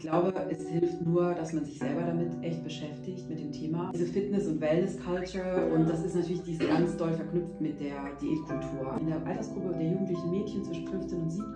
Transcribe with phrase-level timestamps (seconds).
[0.00, 3.92] glaube, es hilft nur, dass man sich selber damit echt beschäftigt, mit dem Thema.
[3.94, 7.94] Diese Fitness- und Wellness-Culture und das ist natürlich die ist ganz doll verknüpft mit der
[8.20, 8.96] Diätkultur.
[8.98, 11.46] In der Altersgruppe der jugendlichen Mädchen zwischen 15 und 17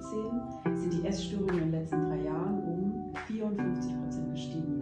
[0.76, 4.80] sind die Essstörungen in den letzten drei Jahren um 54 Prozent gestiegen.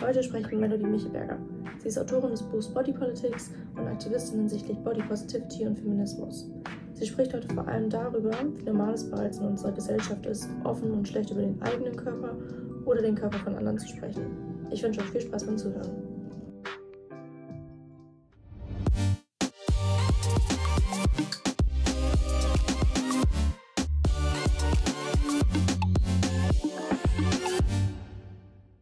[0.00, 1.38] Heute spreche ich mit Melody Michelberger.
[1.78, 6.50] Sie ist Autorin des Buchs Body Politics und Aktivistin hinsichtlich Body Positivity und Feminismus.
[6.94, 10.92] Sie spricht heute vor allem darüber, wie normal es bereits in unserer Gesellschaft ist, offen
[10.92, 12.36] und schlecht über den eigenen Körper
[12.84, 14.66] oder den Körper von anderen zu sprechen.
[14.70, 15.90] Ich wünsche euch viel Spaß beim Zuhören.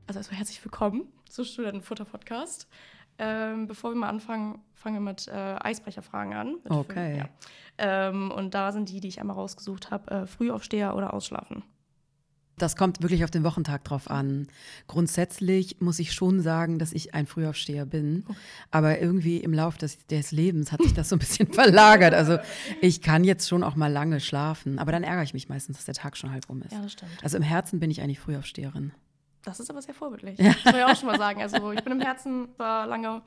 [0.07, 2.69] Also herzlich willkommen zu Studentenfutter Podcast.
[3.19, 6.55] Ähm, bevor wir mal anfangen, fangen wir mit äh, Eisbrecherfragen an.
[6.65, 7.15] Mit Okay.
[7.19, 7.29] fünf, ja.
[8.09, 11.63] ähm, und da sind die, die ich einmal rausgesucht habe, äh, Frühaufsteher oder Ausschlafen.
[12.59, 14.47] Das kommt wirklich auf den Wochentag drauf an.
[14.87, 18.25] Grundsätzlich muss ich schon sagen, dass ich ein Frühaufsteher bin.
[18.71, 22.13] Aber irgendwie im Laufe des, des Lebens hat sich das so ein bisschen verlagert.
[22.15, 22.39] Also
[22.81, 24.79] ich kann jetzt schon auch mal lange schlafen.
[24.79, 26.73] Aber dann ärgere ich mich meistens, dass der Tag schon halb rum ist.
[26.73, 27.11] Ja, das stimmt.
[27.23, 28.93] Also im Herzen bin ich eigentlich Frühaufsteherin.
[29.45, 30.37] Das ist aber sehr vorbildlich.
[30.39, 31.43] Das muss ja auch schon mal sagen.
[31.43, 33.23] Also ich bin im Herzen zwar lange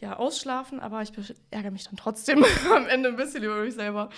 [0.00, 1.12] ja, ausschlafen, aber ich
[1.50, 4.10] ärgere mich dann trotzdem am Ende ein bisschen über mich selber.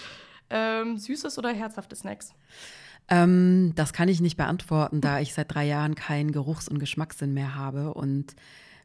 [0.51, 2.33] Ähm, süßes oder herzhafte Snacks?
[3.09, 7.35] Ähm, das kann ich nicht beantworten, da ich seit drei Jahren keinen Geruchs- und Geschmackssinn
[7.35, 7.93] mehr habe.
[7.93, 8.35] Und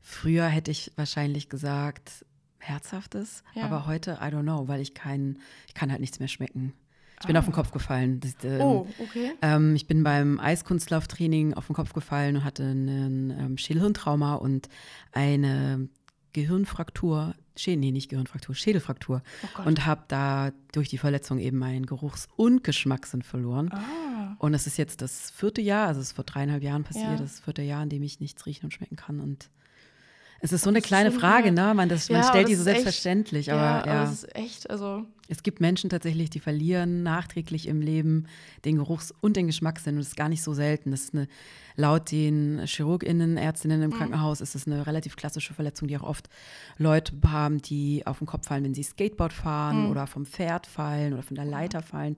[0.01, 2.25] früher hätte ich wahrscheinlich gesagt,
[2.57, 3.63] herzhaftes, Ja.
[3.63, 6.73] aber heute, I don't know, weil ich kein, ich kann halt nichts mehr schmecken.
[7.21, 8.19] Ich bin auf den Kopf gefallen.
[8.21, 9.31] Das, ähm, Oh, okay.
[9.41, 14.69] ähm, ich bin beim Eiskunstlauftraining auf den Kopf gefallen und hatte einen ähm, Schädelhirntrauma und
[15.11, 15.89] eine
[16.33, 19.21] Gehirnfraktur, Schä nee, nicht Gehirnfraktur, Schädelfraktur.
[19.57, 23.69] Oh und habe da durch die Verletzung eben meinen Geruchs- und Geschmackssinn verloren.
[23.73, 27.05] Ah, Und es ist jetzt das vierte Jahr, also es ist vor dreieinhalb Jahren passiert,
[27.09, 27.17] Ja.
[27.17, 29.19] das vierte Jahr, in dem ich nichts riechen und schmecken kann.
[29.19, 29.49] Und
[30.41, 31.73] es ist so eine kleine Frage, ne?
[31.73, 34.03] Man, das, man Ja, aber stellt die so ist echt- selbstverständlich, ja, aber aber ja.
[34.03, 38.25] es ist echt, also Es gibt Menschen tatsächlich, die verlieren nachträglich im Leben
[38.65, 39.93] den Geruchs- und den Geschmackssinn.
[39.95, 40.89] Und das ist gar nicht so selten.
[40.91, 41.27] Das ist eine,
[41.75, 43.83] laut den ChirurgInnen, Ärztinnen Mhm.
[43.85, 46.29] im Krankenhaus ist es eine relativ klassische Verletzung, die auch oft
[46.77, 49.91] Leute haben, die auf den Kopf fallen, wenn sie Skateboard fahren Mhm.
[49.91, 52.15] oder vom Pferd fallen oder von der Leiter fallen.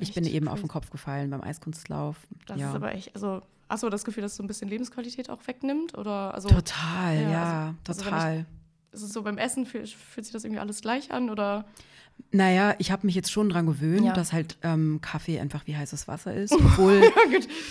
[0.00, 0.62] Ich bin eben auf crazy.
[0.66, 2.16] den Kopf gefallen beim Eiskunstlauf.
[2.46, 2.68] Das ja.
[2.70, 5.46] ist aber echt, also hast du das Gefühl, dass es so ein bisschen Lebensqualität auch
[5.46, 5.96] wegnimmt?
[5.96, 8.46] Oder also total, Ja, ja, also- also total.
[8.92, 11.30] ist es so beim Essen, fühlt, fühlt sich das irgendwie alles gleich an?
[11.30, 11.64] Oder
[12.30, 14.12] Naja, ich habe mich jetzt schon dran gewöhnt, Ja.
[14.12, 17.00] dass halt ähm, Kaffee einfach wie heißes Wasser ist, obwohl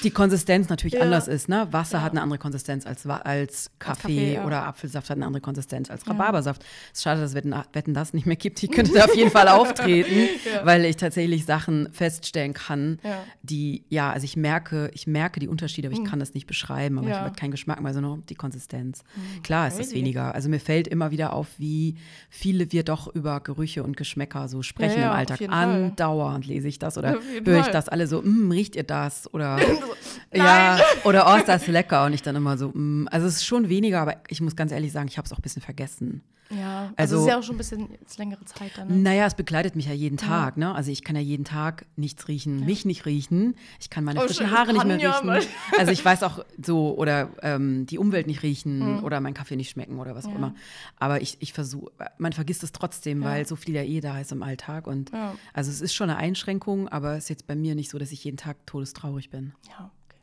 [0.04, 1.02] die Konsistenz natürlich Ja.
[1.02, 1.50] anders ist.
[1.50, 1.68] Ne?
[1.72, 2.04] Wasser Ja.
[2.06, 4.46] hat eine andere Konsistenz als, als Kaffee, Kaffee, ja.
[4.46, 6.64] oder Apfelsaft hat eine andere Konsistenz als Rhabarbersaft.
[6.94, 8.64] Es ist schade, dass Wetten, Wetten das nicht mehr gibt.
[8.64, 10.66] Ich könnte da auf jeden Fall auftreten, Ja.
[10.66, 13.22] weil ich tatsächlich Sachen feststellen kann, Ja.
[13.42, 17.00] die, ja, also ich merke, ich merke die Unterschiede, aber ich kann das nicht beschreiben,
[17.00, 17.18] aber ich Ja.
[17.20, 19.04] habe halt keinen Geschmack mehr, sondern die Konsistenz.
[19.44, 20.34] Klar ist es weniger.
[20.34, 21.96] Also mir fällt immer wieder auf, wie
[22.30, 25.42] viele wir doch über Gerüche und Geschmäcker so sprechen Ja, ja, im Alltag.
[25.50, 29.34] Andauernd lese ich das oder höre ich das alle so, "Mm, riecht ihr das?
[29.34, 29.58] Oder
[30.34, 32.06] ja, oder oh, ist das lecker?
[32.06, 34.72] Und ich dann immer so, "Mm." also es ist schon weniger, aber ich muss ganz
[34.72, 36.24] ehrlich sagen, ich habe es auch ein bisschen vergessen.
[36.50, 38.88] Ja, also, Also- es ist ja auch schon ein bisschen jetzt längere Zeit dann.
[38.88, 38.96] Ne?
[38.98, 40.74] Naja, es begleitet mich ja jeden Tag, ne?
[40.76, 43.56] Also ich kann ja jeden Tag nichts riechen, mich nicht riechen.
[43.80, 45.50] Ich kann meine Oh, frischen Haare nicht mehr ja riechen.
[45.78, 49.70] Also ich weiß auch so, oder ähm, die Umwelt nicht riechen oder mein Kaffee nicht
[49.72, 50.30] schmecken oder was auch.
[50.32, 50.36] Ja.
[50.36, 50.56] immer.
[51.00, 54.32] Aber ich, ich versuche, man vergisst es trotzdem, weil so viel ja eh da ist
[54.32, 54.86] im Alltag.
[54.88, 55.36] Und Ja.
[55.54, 58.12] also es ist schon eine Einschränkung, aber es ist jetzt bei mir nicht so, dass
[58.12, 59.54] ich jeden Tag todestraurig bin.
[59.70, 60.18] Ja, okay.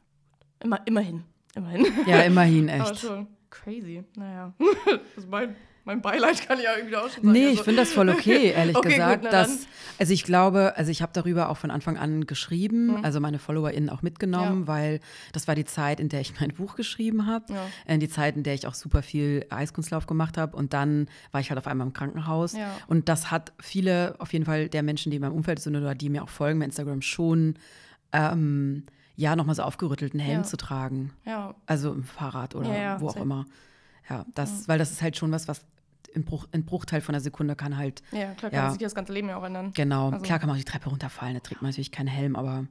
[0.65, 1.25] Immer, immerhin.
[1.57, 1.87] Immerhin.
[2.07, 3.01] Ja, immerhin Aber echt.
[3.01, 4.05] schon crazy.
[4.17, 4.53] Naja.
[5.17, 7.33] Also mein, mein Beileid kann ich ja irgendwie auch schon sagen.
[7.33, 9.25] Nee, also, ich finde das voll okay, ehrlich Okay, gut, gesagt.
[9.25, 9.67] na dass,
[9.99, 13.91] also ich glaube, also ich habe darüber auch von Anfang an geschrieben, also meine FollowerInnen
[13.91, 14.61] auch mitgenommen, Mhm.
[14.63, 14.67] Ja.
[14.69, 15.01] weil
[15.33, 17.67] das war die Zeit, in der ich mein Buch geschrieben habe, Ja.
[17.87, 21.41] äh, die Zeit, in der ich auch super viel Eiskunstlauf gemacht habe und dann war
[21.41, 22.71] ich halt auf einmal im Krankenhaus Ja.
[22.87, 25.95] und das hat viele, auf jeden Fall der Menschen, die in meinem Umfeld sind oder
[25.95, 27.55] die mir auch folgen bei Instagram schon,
[28.13, 28.85] ähm,
[29.17, 31.13] ja, nochmal so aufgerüttelt, einen Helm zu tragen.
[31.27, 33.45] Ja, Also im Fahrrad oder wo auch immer.
[34.11, 35.65] Ja, das, weil das ist halt schon was, was
[36.13, 38.71] im, Bruch, im Bruchteil von einer Sekunde kann halt, ja klar, kann Ja.
[38.71, 39.71] sich das ganze Leben ja auch ändern.
[39.75, 42.35] genau, Also- klar kann man auch die Treppe runterfallen, da trägt man natürlich keinen Helm,
[42.35, 42.67] aber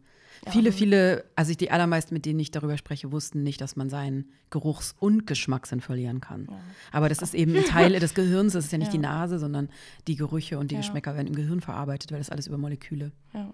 [0.48, 4.26] viele, viele, also die allermeisten, mit denen ich darüber spreche, wussten nicht, dass man seinen
[4.50, 6.50] Geruchs- und Geschmackssinn verlieren kann.
[6.92, 8.92] Aber das ist eben ein Teil des Gehirns, das ist ja nicht Ja.
[8.94, 9.70] die Nase, sondern
[10.08, 10.82] die Gerüche und die Ja.
[10.82, 13.12] Geschmäcker werden im Gehirn verarbeitet, weil das alles über Moleküle.
[13.34, 13.54] Ja.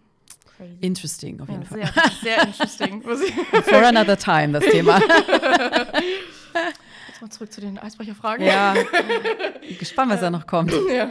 [0.58, 0.78] Crazy.
[0.82, 1.80] Interesting auf jeden Ja, Fall.
[2.24, 3.04] sehr, sehr interesting.
[3.54, 5.00] Ich For another time, das Thema.
[7.16, 8.46] jetzt mal zurück zu den Eisbrecherfragen.
[8.46, 8.76] ja,
[9.80, 10.72] gespannt, was da noch kommt.
[10.90, 11.10] Ja.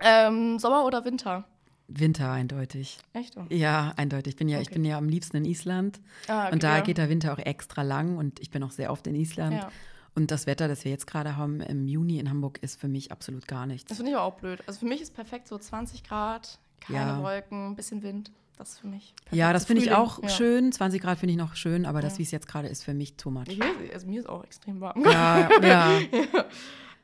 [0.00, 1.44] ähm, Sommer oder Winter?
[1.88, 2.98] Winter eindeutig.
[3.12, 3.36] Echt?
[3.36, 3.44] Oh.
[3.50, 4.32] Ja, eindeutig.
[4.34, 4.74] Ich bin ja, ich Okay.
[4.74, 6.00] bin ja am liebsten in Island.
[6.28, 8.90] Ah, okay, und da geht der Winter auch extra lang und ich bin auch sehr
[8.90, 9.54] oft in Island.
[9.54, 9.68] Ja.
[10.14, 13.12] Und das Wetter, das wir jetzt gerade haben im Juni in Hamburg, ist für mich
[13.12, 13.88] absolut gar nichts.
[13.88, 14.60] Das finde ich aber auch blöd.
[14.66, 17.22] Also für mich ist perfekt so 20 Grad, keine Ja.
[17.22, 18.30] Wolken, ein bisschen Wind.
[18.58, 19.14] Das ist für mich.
[19.30, 20.28] Ja, das finde ich auch ja.
[20.28, 20.70] schön.
[20.70, 23.16] 20 Grad finde ich noch schön, aber das, wie es jetzt gerade ist, für mich
[23.16, 23.48] too much.
[23.48, 23.60] Ich
[23.92, 25.02] also mir ist auch extrem warm.
[25.04, 25.98] Ja, ja,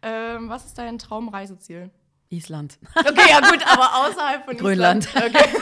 [0.02, 1.90] ähm, was ist dein Traumreiseziel?
[2.30, 2.78] Island.
[2.94, 5.08] Okay, ja gut, aber außerhalb von Grönland.
[5.14, 5.34] Island.
[5.34, 5.48] Okay.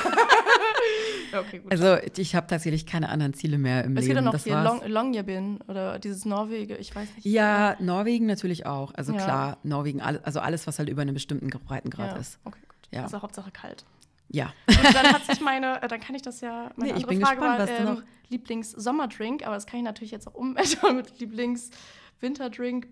[1.33, 1.73] Okay, gut.
[1.73, 4.07] Also ich habe tatsächlich keine anderen Ziele mehr im es Leben.
[4.07, 4.81] gibt ja noch das hier war's.
[4.81, 7.27] Long, Longyearbyen oder dieses Norwege, ich weiß nicht.
[7.27, 8.95] Ja, Norwegen natürlich auch.
[8.95, 9.23] Also Ja.
[9.23, 12.17] klar, Norwegen, also alles, was halt über einen bestimmten Breitengrad ja.
[12.17, 12.39] ist.
[12.45, 12.89] Okay, gut.
[12.91, 13.03] Ja.
[13.03, 13.85] Also Hauptsache kalt.
[14.29, 14.53] Ja.
[14.67, 17.41] Gut, dann hat sich meine, äh, dann kann ich das ja, meine Nee, andere Frage
[17.41, 22.89] gespannt, war, noch- Lieblings-Sommerdrink, aber das kann ich natürlich jetzt auch umändern mit Lieblings-Winterdrink,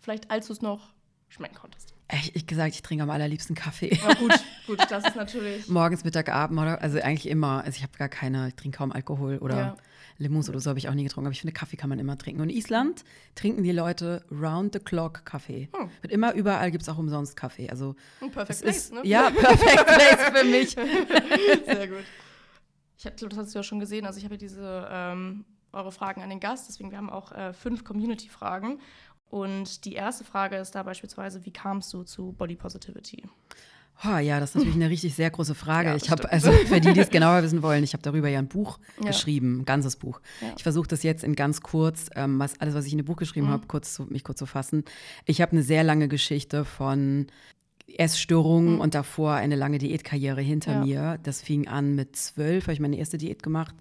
[0.00, 0.92] vielleicht als du es noch
[1.28, 1.92] schmecken konntest.
[2.12, 3.92] Ich, ich gesagt, ich trinke am allerliebsten Kaffee.
[4.00, 4.32] Ja gut,
[4.68, 5.66] gut, das ist natürlich.
[5.68, 7.64] Morgens, Mittag, Abend oder also eigentlich immer.
[7.64, 9.76] Also ich habe gar keine, ich trinke kaum Alkohol oder Ja.
[10.18, 11.26] Limous oder so habe ich auch nie getrunken.
[11.26, 12.40] Aber ich finde, Kaffee kann man immer trinken.
[12.40, 13.04] Und in Island
[13.34, 15.68] trinken die Leute round the clock Kaffee.
[15.74, 15.90] Hm.
[16.00, 17.68] Wird immer überall gibt es auch umsonst Kaffee.
[17.68, 19.00] Also Ein Perfect es Place, ist ne?
[19.04, 20.70] ja perfect place für mich.
[21.66, 22.04] Sehr gut.
[22.96, 24.06] Ich glaube, das hast du ja schon gesehen.
[24.06, 27.32] Also ich habe ja diese ähm, eure Fragen an den Gast, deswegen wir haben auch
[27.32, 28.80] äh, fünf Community-Fragen.
[29.28, 33.24] Und die erste Frage ist da beispielsweise, wie kamst du zu Body Positivity?
[34.04, 35.88] Oh, ja, das ist natürlich eine richtig sehr große Frage.
[35.88, 38.38] Ja, ich habe, also für die, die es genauer wissen wollen, ich habe darüber ja
[38.38, 39.06] ein Buch Ja.
[39.06, 40.20] geschrieben, ein ganzes Buch.
[40.42, 40.52] Ja.
[40.56, 43.16] Ich versuche das jetzt in ganz kurz, ähm, was, alles, was ich in dem Buch
[43.16, 43.50] geschrieben Mhm.
[43.52, 44.84] habe, kurz zu, mich kurz zu fassen.
[45.24, 47.26] Ich habe eine sehr lange Geschichte von
[47.96, 48.80] Essstörungen Mhm.
[48.80, 51.18] und davor eine lange Diätkarriere hinter mir.
[51.22, 53.74] Das fing an mit zwölf, habe ich meine erste Diät gemacht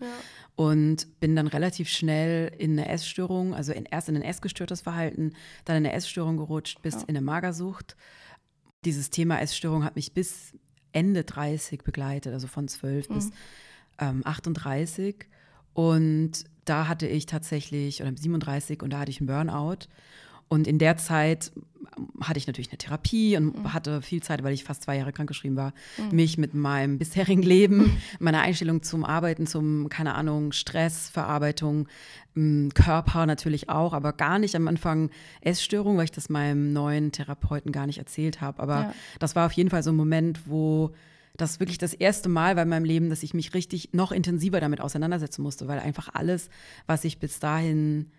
[0.55, 5.33] und bin dann relativ schnell in eine Essstörung, also in, erst in ein essgestörtes Verhalten,
[5.65, 7.97] dann in eine Essstörung gerutscht, bis in eine Magersucht.
[8.85, 10.53] Dieses Thema Essstörung hat mich bis
[10.91, 13.33] Ende 30 begleitet, also von 12 bis Mhm.
[13.99, 15.15] ähm, 38.
[15.73, 16.31] Und
[16.63, 19.87] da hatte ich tatsächlich, oder 37, und da hatte ich einen Burnout.
[20.47, 21.51] Und in der Zeit
[21.97, 23.73] ähm, hatte ich natürlich eine Therapie und Mhm.
[23.73, 25.73] hatte viel Zeit, weil ich fast zwei Jahre krankgeschrieben war,
[26.11, 30.51] mich mit meinem bisherigen Leben, meiner Einstellung zum Arbeiten, zum, keine Ahnung,
[31.05, 31.87] Stressverarbeitung,
[32.35, 35.09] m, Körper natürlich auch, aber gar nicht am Anfang
[35.41, 38.61] Essstörung, weil ich das meinem neuen Therapeuten gar nicht erzählt habe.
[38.61, 38.93] Aber Ja.
[39.19, 40.91] das war auf jeden Fall so ein Moment, wo
[41.37, 44.79] das wirklich das erste Mal in meinem Leben, dass ich mich richtig noch intensiver damit
[44.79, 46.49] auseinandersetzen musste, weil einfach alles,
[46.87, 48.11] was ich bis dahin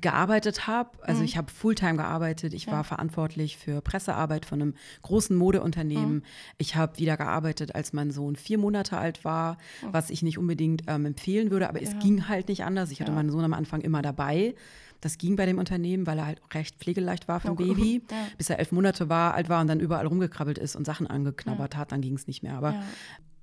[0.00, 0.90] gearbeitet habe.
[1.02, 2.54] Also ich habe Fulltime gearbeitet.
[2.54, 6.24] Ich war verantwortlich für Pressearbeit von einem großen Modeunternehmen.
[6.58, 9.56] Ich habe wieder gearbeitet, als mein Sohn vier Monate alt war,
[9.90, 11.98] was ich nicht unbedingt ähm, empfehlen würde, aber es Ja.
[11.98, 12.90] ging halt nicht anders.
[12.90, 13.16] Ich hatte Ja.
[13.16, 14.54] meinen Sohn am Anfang immer dabei.
[15.00, 17.68] Das ging bei dem Unternehmen, weil er halt recht pflegeleicht war für ein Okay.
[17.74, 18.16] Baby, Ja.
[18.36, 21.76] bis er elf Monate war, alt war und dann überall rumgekrabbelt ist und Sachen angeknabbert
[21.76, 21.92] hat.
[21.92, 22.54] Dann ging es nicht mehr.
[22.56, 22.82] Aber Ja.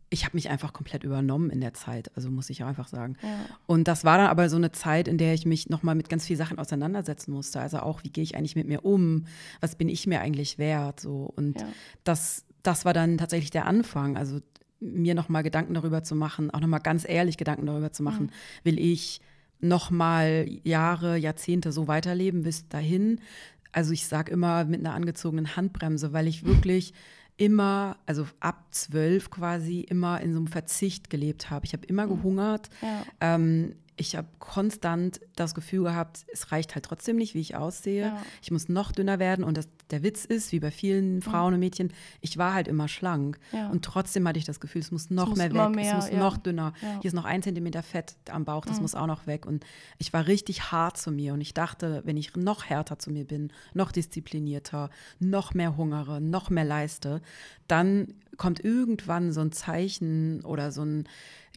[0.09, 3.17] Ich habe mich einfach komplett übernommen in der Zeit, also muss ich auch einfach sagen.
[3.21, 3.29] Ja.
[3.65, 6.25] Und das war dann aber so eine Zeit, in der ich mich nochmal mit ganz
[6.25, 7.59] vielen Sachen auseinandersetzen musste.
[7.59, 9.25] Also auch, wie gehe ich eigentlich mit mir um?
[9.61, 10.99] Was bin ich mir eigentlich wert?
[10.99, 11.31] So.
[11.35, 11.67] Und Ja.
[12.03, 14.15] das, das war dann tatsächlich der Anfang.
[14.15, 14.39] Also
[14.79, 18.31] mir nochmal Gedanken darüber zu machen, auch nochmal ganz ehrlich Gedanken darüber zu machen,
[18.63, 19.21] will ich
[19.59, 23.19] nochmal Jahre, Jahrzehnte so weiterleben bis dahin?
[23.71, 26.93] Also ich sage immer mit einer angezogenen Handbremse, weil ich wirklich
[27.37, 31.65] immer, also ab zwölf quasi, immer in so einem Verzicht gelebt habe.
[31.65, 32.69] Ich habe immer gehungert.
[32.81, 33.03] Ja.
[33.19, 38.07] Ähm, ich habe konstant das Gefühl gehabt, es reicht halt trotzdem nicht, wie ich aussehe.
[38.07, 38.21] Ja.
[38.41, 39.45] Ich muss noch dünner werden.
[39.45, 42.87] Und das, der Witz ist, wie bei vielen Frauen und Mädchen, ich war halt immer
[42.87, 43.39] schlank.
[43.53, 43.69] Ja.
[43.69, 46.11] Und trotzdem hatte ich das Gefühl, es muss noch muss mehr weg, mehr, es muss
[46.11, 46.19] ja.
[46.19, 46.73] noch dünner.
[46.81, 46.99] Ja.
[47.01, 49.45] Hier ist noch ein Zentimeter Fett am Bauch, das muss auch noch weg.
[49.45, 49.65] Und
[49.97, 51.33] ich war richtig hart zu mir.
[51.33, 56.19] Und ich dachte, wenn ich noch härter zu mir bin, noch disziplinierter, noch mehr hungere,
[56.19, 57.21] noch mehr leiste,
[57.67, 61.07] dann kommt irgendwann so ein Zeichen oder so ein,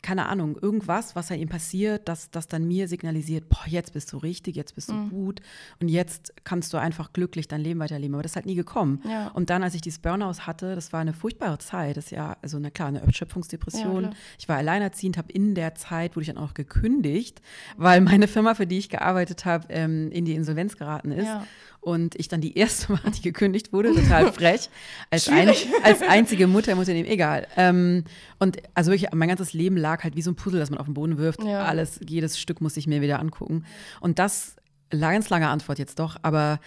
[0.02, 4.12] keine Ahnung, irgendwas, was an ihm passiert, das, das dann mir signalisiert, boah, jetzt bist
[4.12, 5.10] du richtig, jetzt bist du Mhm.
[5.10, 5.40] gut
[5.80, 8.14] und jetzt kannst du einfach glücklich dein Leben weiterleben.
[8.14, 9.02] Aber das ist halt nie gekommen.
[9.08, 9.28] Ja.
[9.28, 11.96] Und dann, als ich dieses Burnout hatte, das war eine furchtbare Zeit.
[11.96, 13.98] Das ist ja, also na klar, eine Ja, Erschöpfungsdepression.
[14.04, 14.14] klar.
[14.38, 17.40] ich war alleinerziehend, habe in der Zeit, wurde ich dann auch gekündigt,
[17.76, 21.26] weil meine Firma, für die ich gearbeitet habe, ähm, in die Insolvenz geraten ist.
[21.26, 21.44] Ja.
[21.80, 24.68] Und ich dann die erste war, die gekündigt wurde, total frech.
[25.10, 25.48] Als, ein,
[25.82, 27.46] als einzige Mutter im Unternehmen, egal.
[27.56, 28.04] Ähm,
[28.38, 30.86] und also wirklich, mein ganzes Leben lag halt wie so ein Puzzle, das man auf
[30.86, 31.42] den Boden wirft.
[31.42, 31.64] Ja.
[31.64, 33.64] Alles, jedes Stück muss ich mir wieder angucken.
[34.00, 34.56] Und das,
[34.90, 36.60] ganz lange Antwort jetzt doch, aber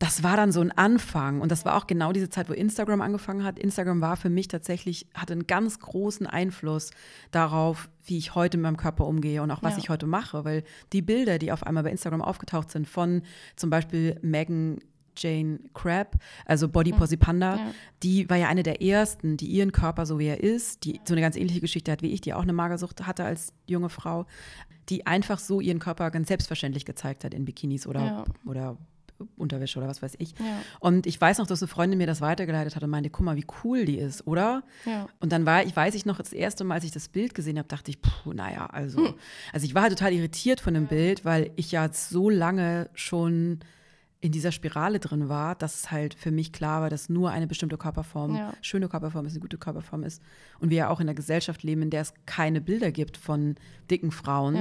[0.00, 1.42] das war dann so ein Anfang.
[1.42, 3.58] Und das war auch genau diese Zeit, wo Instagram angefangen hat.
[3.58, 6.90] Instagram war für mich tatsächlich, hatte einen ganz großen Einfluss
[7.30, 9.78] darauf, wie ich heute mit meinem Körper umgehe und auch was Ja.
[9.78, 10.42] ich heute mache.
[10.46, 10.64] Weil
[10.94, 13.22] die Bilder, die auf einmal bei Instagram aufgetaucht sind, von
[13.56, 14.78] zum Beispiel Megan
[15.18, 16.16] Jane Crabb,
[16.46, 17.74] also Body Posy Panda, ja.
[18.02, 21.12] die war ja eine der ersten, die ihren Körper so wie er ist, die so
[21.12, 24.24] eine ganz ähnliche Geschichte hat wie ich, die auch eine Magersucht hatte als junge Frau,
[24.88, 28.24] die einfach so ihren Körper ganz selbstverständlich gezeigt hat in Bikinis oder, ja.
[28.46, 28.78] oder
[29.36, 30.32] Unterwäsche oder was weiß ich.
[30.38, 30.44] Ja.
[30.78, 33.36] Und ich weiß noch, dass eine Freundin mir das weitergeleitet hat und meinte, guck mal,
[33.36, 34.62] wie cool die ist, oder?
[34.84, 35.08] Ja.
[35.20, 37.58] Und dann war ich, weiß ich noch, das erste Mal, als ich das Bild gesehen
[37.58, 38.98] habe, dachte ich, puh, naja, also.
[38.98, 39.14] Hm.
[39.52, 43.60] Also ich war halt total irritiert von dem Bild, weil ich ja so lange schon
[44.20, 47.46] in dieser Spirale drin war, dass es halt für mich klar war, dass nur eine
[47.46, 48.52] bestimmte Körperform, ja.
[48.60, 50.22] schöne Körperform ist, eine gute Körperform ist.
[50.58, 53.54] Und wir ja auch in einer Gesellschaft leben, in der es keine Bilder gibt von
[53.90, 54.56] dicken Frauen.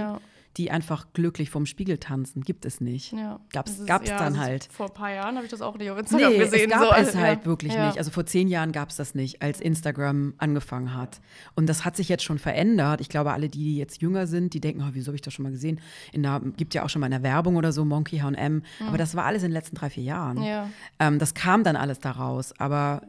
[0.60, 2.42] Ja die einfach glücklich vorm Spiegel tanzen.
[2.42, 3.14] Gibt es nicht.
[3.14, 3.40] Ja.
[3.54, 4.68] Gab's, gab's ja, dann halt.
[4.70, 6.70] Vor ein paar Jahren habe ich das auch nicht auf Instagram nee, gesehen.
[6.70, 7.20] Es gab so, es ja.
[7.22, 7.98] halt wirklich nicht.
[7.98, 11.22] Also vor zehn Jahren gab es das nicht, als Instagram angefangen hat.
[11.56, 13.00] Und das hat sich jetzt schon verändert.
[13.00, 15.44] Ich glaube, alle, die jetzt jünger sind, die denken, oh, wieso habe ich das schon
[15.44, 15.80] mal gesehen?
[16.12, 18.56] In der, gibt ja auch schon mal eine Werbung oder so, Monkey H&M.
[18.56, 18.64] Mhm.
[18.86, 20.44] Aber das war alles in den letzten drei, vier Jahren.
[21.00, 22.54] Ähm, das kam dann alles daraus.
[22.60, 23.02] Aber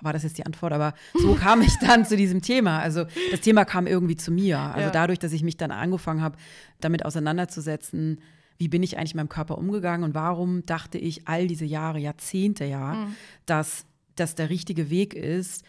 [0.00, 2.80] war das jetzt die Antwort, aber so kam ich dann zu diesem Thema.
[2.80, 4.58] Also das Thema kam irgendwie zu mir.
[4.58, 4.90] Also ja.
[4.90, 6.36] dadurch, dass ich mich dann angefangen habe,
[6.80, 8.20] damit auseinanderzusetzen,
[8.58, 11.98] wie bin ich eigentlich mit meinem Körper umgegangen und warum dachte ich all diese Jahre,
[11.98, 13.16] Jahrzehnte ja, mhm.
[13.46, 15.64] dass das der richtige Weg ist,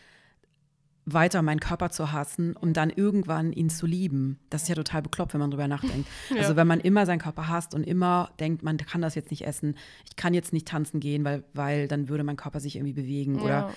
[1.05, 4.39] weiter meinen Körper zu hassen, um dann irgendwann ihn zu lieben.
[4.49, 6.07] Das ist ja total bekloppt, wenn man drüber nachdenkt.
[6.29, 6.37] ja.
[6.37, 9.45] Also wenn man immer seinen Körper hasst und immer denkt, man kann das jetzt nicht
[9.45, 9.75] essen,
[10.07, 13.35] ich kann jetzt nicht tanzen gehen, weil, weil dann würde mein Körper sich irgendwie bewegen
[13.35, 13.43] ja.
[13.43, 13.71] oder,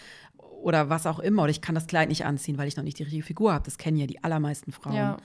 [0.62, 1.42] oder was auch immer.
[1.42, 3.64] Oder ich kann das Kleid nicht anziehen, weil ich noch nicht die richtige Figur habe.
[3.64, 4.94] Das kennen ja die allermeisten Frauen.
[4.94, 5.16] Ja.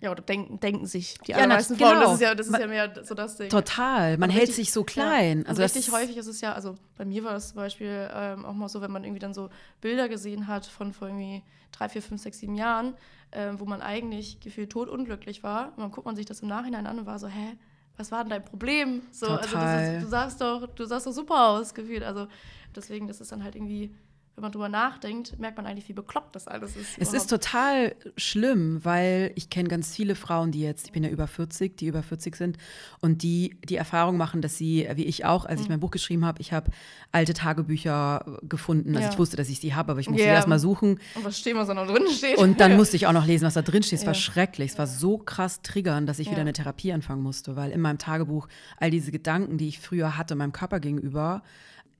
[0.00, 1.94] Ja, oder denken, denken sich die ja, allermeisten Frauen.
[1.94, 2.04] Genau.
[2.04, 3.50] Das ist ja, das ist ja mehr so das Ding.
[3.50, 4.16] Total.
[4.16, 5.42] Man hält sich so klein.
[5.42, 5.48] Ja.
[5.48, 8.54] Also richtig häufig ist es ja, also bei mir war das zum Beispiel ähm, auch
[8.54, 11.42] mal so, wenn man irgendwie dann so Bilder gesehen hat von vor irgendwie
[11.72, 12.94] drei, vier, fünf, sechs, sieben Jahren,
[13.30, 15.72] äh, wo man eigentlich gefühlt totunglücklich war.
[15.76, 17.56] Und dann guckt man sich das im Nachhinein an und war so, hä?
[17.96, 19.02] Was war denn dein Problem?
[19.10, 19.78] So, Total.
[19.78, 22.02] also ist, du sahst doch, du sahst doch super aus, gefühlt.
[22.02, 22.28] Also
[22.74, 23.94] deswegen, das ist dann halt irgendwie
[24.36, 26.96] wenn man drüber nachdenkt, merkt man eigentlich, wie bekloppt das alles ist.
[26.98, 31.10] Es ist total schlimm, weil ich kenne ganz viele Frauen, die jetzt, ich bin ja
[31.10, 32.56] über 40, die über 40 sind
[33.00, 35.74] und die die Erfahrung machen, dass sie, wie ich auch, als ich mhm.
[35.74, 36.70] mein Buch geschrieben habe, ich habe
[37.12, 38.96] alte Tagebücher gefunden.
[38.96, 39.12] Also ja.
[39.12, 40.34] ich wusste, dass ich sie habe, aber ich musste yeah.
[40.34, 41.00] erst mal suchen.
[41.14, 42.38] Und was steht, was da noch drin steht.
[42.38, 43.98] Und dann musste ich auch noch lesen, was da drin steht.
[43.98, 44.08] Es ja.
[44.08, 44.72] war schrecklich.
[44.72, 46.32] Es war so krass triggernd, dass ich ja.
[46.32, 50.16] wieder eine Therapie anfangen musste, weil in meinem Tagebuch all diese Gedanken, die ich früher
[50.16, 51.42] hatte, meinem Körper gegenüber,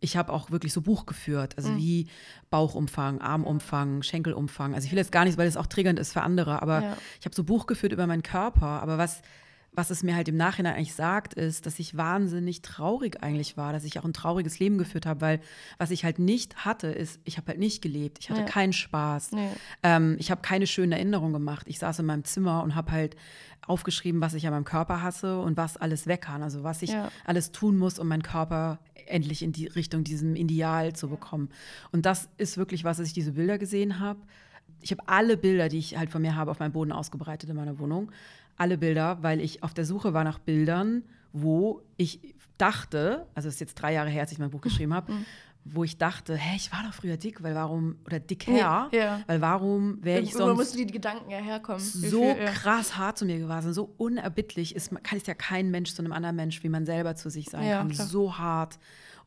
[0.00, 1.78] ich habe auch wirklich so Buch geführt, also mhm.
[1.78, 2.06] wie
[2.50, 4.74] Bauchumfang, Armumfang, Schenkelumfang.
[4.74, 6.96] Also ich will jetzt gar nicht, weil es auch triggernd ist für andere, aber ja.
[7.18, 8.82] ich habe so Buch geführt über meinen Körper.
[8.82, 9.22] Aber was,
[9.72, 13.72] was es mir halt im Nachhinein eigentlich sagt, ist, dass ich wahnsinnig traurig eigentlich war,
[13.72, 15.40] dass ich auch ein trauriges Leben geführt habe, weil
[15.78, 18.18] was ich halt nicht hatte, ist, ich habe halt nicht gelebt.
[18.20, 18.46] Ich hatte ja.
[18.46, 19.32] keinen Spaß.
[19.32, 19.48] Nee.
[19.82, 21.66] Ähm, ich habe keine schönen Erinnerungen gemacht.
[21.68, 23.16] Ich saß in meinem Zimmer und habe halt
[23.62, 26.42] aufgeschrieben, was ich an meinem Körper hasse und was alles weg kann.
[26.42, 27.10] Also was ich ja.
[27.24, 31.48] alles tun muss, um meinen Körper endlich in die Richtung diesem Ideal zu bekommen.
[31.92, 34.20] Und das ist wirklich was, dass ich diese Bilder gesehen habe.
[34.82, 37.56] Ich habe alle Bilder, die ich halt von mir habe, auf meinem Boden ausgebreitet in
[37.56, 38.10] meiner Wohnung.
[38.56, 42.20] Alle Bilder, weil ich auf der Suche war nach Bildern, wo ich
[42.58, 45.24] dachte, also es ist jetzt drei Jahre her, als ich mein Buch geschrieben habe, mhm
[45.64, 49.20] wo ich dachte, hä, ich war doch früher dick, weil warum, oder dicker, ja, ja.
[49.26, 50.52] weil warum wäre ich sonst.
[50.52, 51.80] Wo müssen die Gedanken ja herkommen.
[51.80, 52.50] So viel, ja.
[52.50, 56.12] krass hart zu mir gewesen, so unerbittlich ist, kann es ja kein Mensch zu einem
[56.12, 57.90] anderen Mensch, wie man selber zu sich sein kann.
[57.90, 58.06] Klar.
[58.06, 58.78] So hart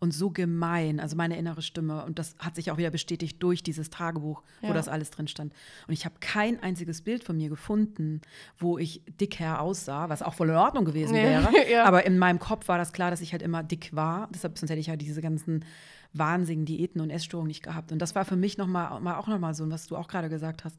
[0.04, 2.04] und so gemein, also meine innere Stimme.
[2.04, 4.74] Und das hat sich auch wieder bestätigt durch dieses Tagebuch, wo ja.
[4.74, 5.54] das alles drin stand.
[5.88, 8.20] Und ich habe kein einziges Bild von mir gefunden,
[8.58, 11.24] wo ich dicker aussah, was auch voll in Ordnung gewesen nee.
[11.24, 11.50] wäre.
[11.72, 11.86] ja.
[11.86, 14.28] Aber in meinem Kopf war das klar, dass ich halt immer dick war.
[14.34, 15.64] Deshalb, sonst hätte ich ja diese ganzen
[16.12, 17.94] wahnsinnigen Diäten und Essstörungen nicht gehabt.
[17.94, 20.28] Und das war für mich noch mal, mal auch nochmal so, was du auch gerade
[20.28, 20.76] gesagt hast,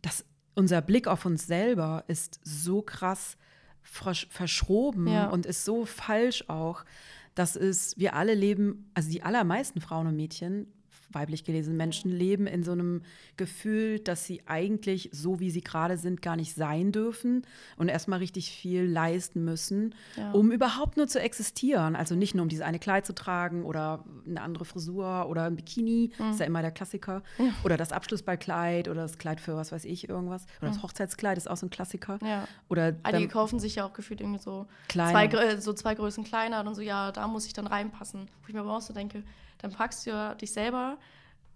[0.00, 3.36] dass unser Blick auf uns selber ist so krass
[3.82, 5.28] verschoben ja.
[5.28, 6.86] und ist so falsch auch,
[7.34, 10.66] dass es, wir alle leben, also die allermeisten Frauen und Mädchen
[11.14, 13.02] weiblich gelesene Menschen leben in so einem
[13.36, 18.18] Gefühl, dass sie eigentlich so, wie sie gerade sind, gar nicht sein dürfen und erstmal
[18.18, 20.32] richtig viel leisten müssen, ja.
[20.32, 21.96] um überhaupt nur zu existieren.
[21.96, 25.56] Also nicht nur um dieses eine Kleid zu tragen oder eine andere Frisur oder ein
[25.56, 26.30] Bikini, mhm.
[26.30, 27.46] ist ja immer der Klassiker, ja.
[27.64, 30.74] oder das Abschlussballkleid oder das Kleid für was weiß ich irgendwas oder mhm.
[30.74, 32.18] das Hochzeitskleid ist auch so ein Klassiker.
[32.22, 32.46] Ja.
[32.68, 36.74] Oder Einige kaufen sich ja auch gefühlt irgendwie so zwei, so zwei Größen kleiner und
[36.74, 38.28] so, ja, da muss ich dann reinpassen.
[38.42, 39.22] Wo ich mir aber auch so denke,
[39.58, 40.98] dann packst du ja dich selber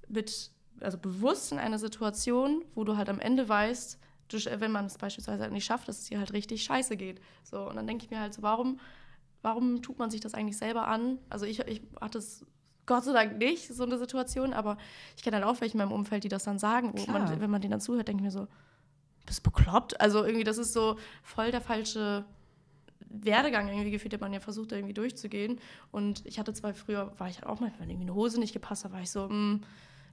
[0.09, 0.51] mit,
[0.81, 3.99] also bewusst in eine Situation, wo du halt am Ende weißt,
[4.59, 7.21] wenn man es beispielsweise halt nicht schafft, dass es dir halt richtig scheiße geht.
[7.45, 8.79] So, und dann denke ich mir halt so, warum,
[9.43, 11.19] warum tut man sich das eigentlich selber an?
[11.31, 12.45] Also ich, ich hatte es
[12.85, 14.79] Gott sei Dank nicht, so eine Situation, aber
[15.17, 17.61] ich kenne halt auch welche in meinem Umfeld, die das dann sagen, man, wenn man
[17.61, 18.49] denen dann zuhört, denke ich mir so,
[19.27, 20.01] bist bekloppt?
[20.01, 22.25] Also irgendwie, das ist so voll der falsche
[23.11, 25.59] Werdegang irgendwie gefühlt, den man ja versucht, irgendwie durchzugehen.
[25.91, 28.53] Und ich hatte zwar früher, war ich halt auch manchmal, wenn irgendwie eine Hose nicht
[28.53, 29.61] gepasst hat, war ich so, mh, hm,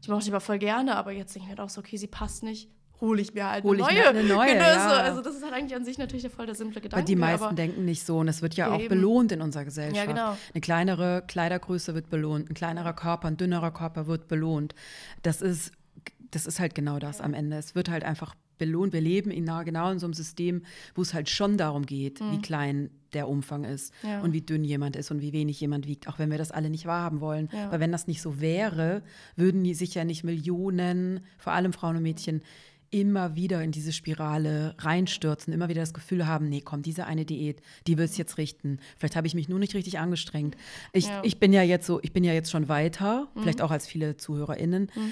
[0.02, 1.98] ich mache die aber voll gerne, aber jetzt denke ich mir halt auch so, okay,
[1.98, 2.70] sie passt nicht
[3.02, 4.08] hole ich mir halt hol eine neue.
[4.10, 4.98] Eine neue genau, ja.
[4.98, 7.02] Also das ist halt eigentlich an sich natürlich der voll der simple Gedanke.
[7.02, 8.90] Weil die meisten denken nicht so und es wird ja, ja auch eben.
[8.90, 9.96] belohnt in unserer Gesellschaft.
[9.96, 10.38] Ja, genau.
[10.54, 14.75] Eine kleinere Kleidergröße wird belohnt, ein kleinerer Körper, ein dünnerer Körper wird belohnt.
[15.24, 15.72] Das ist,
[16.32, 17.25] das ist halt genau das ja.
[17.25, 17.58] am Ende.
[17.58, 18.94] Es wird halt einfach belohnt.
[18.94, 22.32] Wir leben in, genau in so einem System, wo es halt schon darum geht, mhm.
[22.32, 24.22] wie klein der Umfang ist ja.
[24.22, 26.70] und wie dünn jemand ist und wie wenig jemand wiegt, auch wenn wir das alle
[26.70, 27.50] nicht wahrhaben wollen.
[27.54, 27.72] Ja.
[27.72, 29.04] Weil wenn das nicht so wäre,
[29.36, 32.42] würden die sich ja nicht Millionen, vor allem Frauen und Mädchen,
[32.92, 37.26] immer wieder in diese Spirale reinstürzen, immer wieder das Gefühl haben, nee, komm, diese eine
[37.26, 38.80] Diät, die wird es jetzt richten.
[38.98, 40.56] Vielleicht habe ich mich nur nicht richtig angestrengt.
[40.94, 41.22] Ich, ja.
[41.24, 43.42] ich bin ja jetzt so, ich bin ja jetzt schon weiter, mhm.
[43.42, 44.92] vielleicht auch als viele ZuhörerInnen.
[44.96, 45.12] Mhm.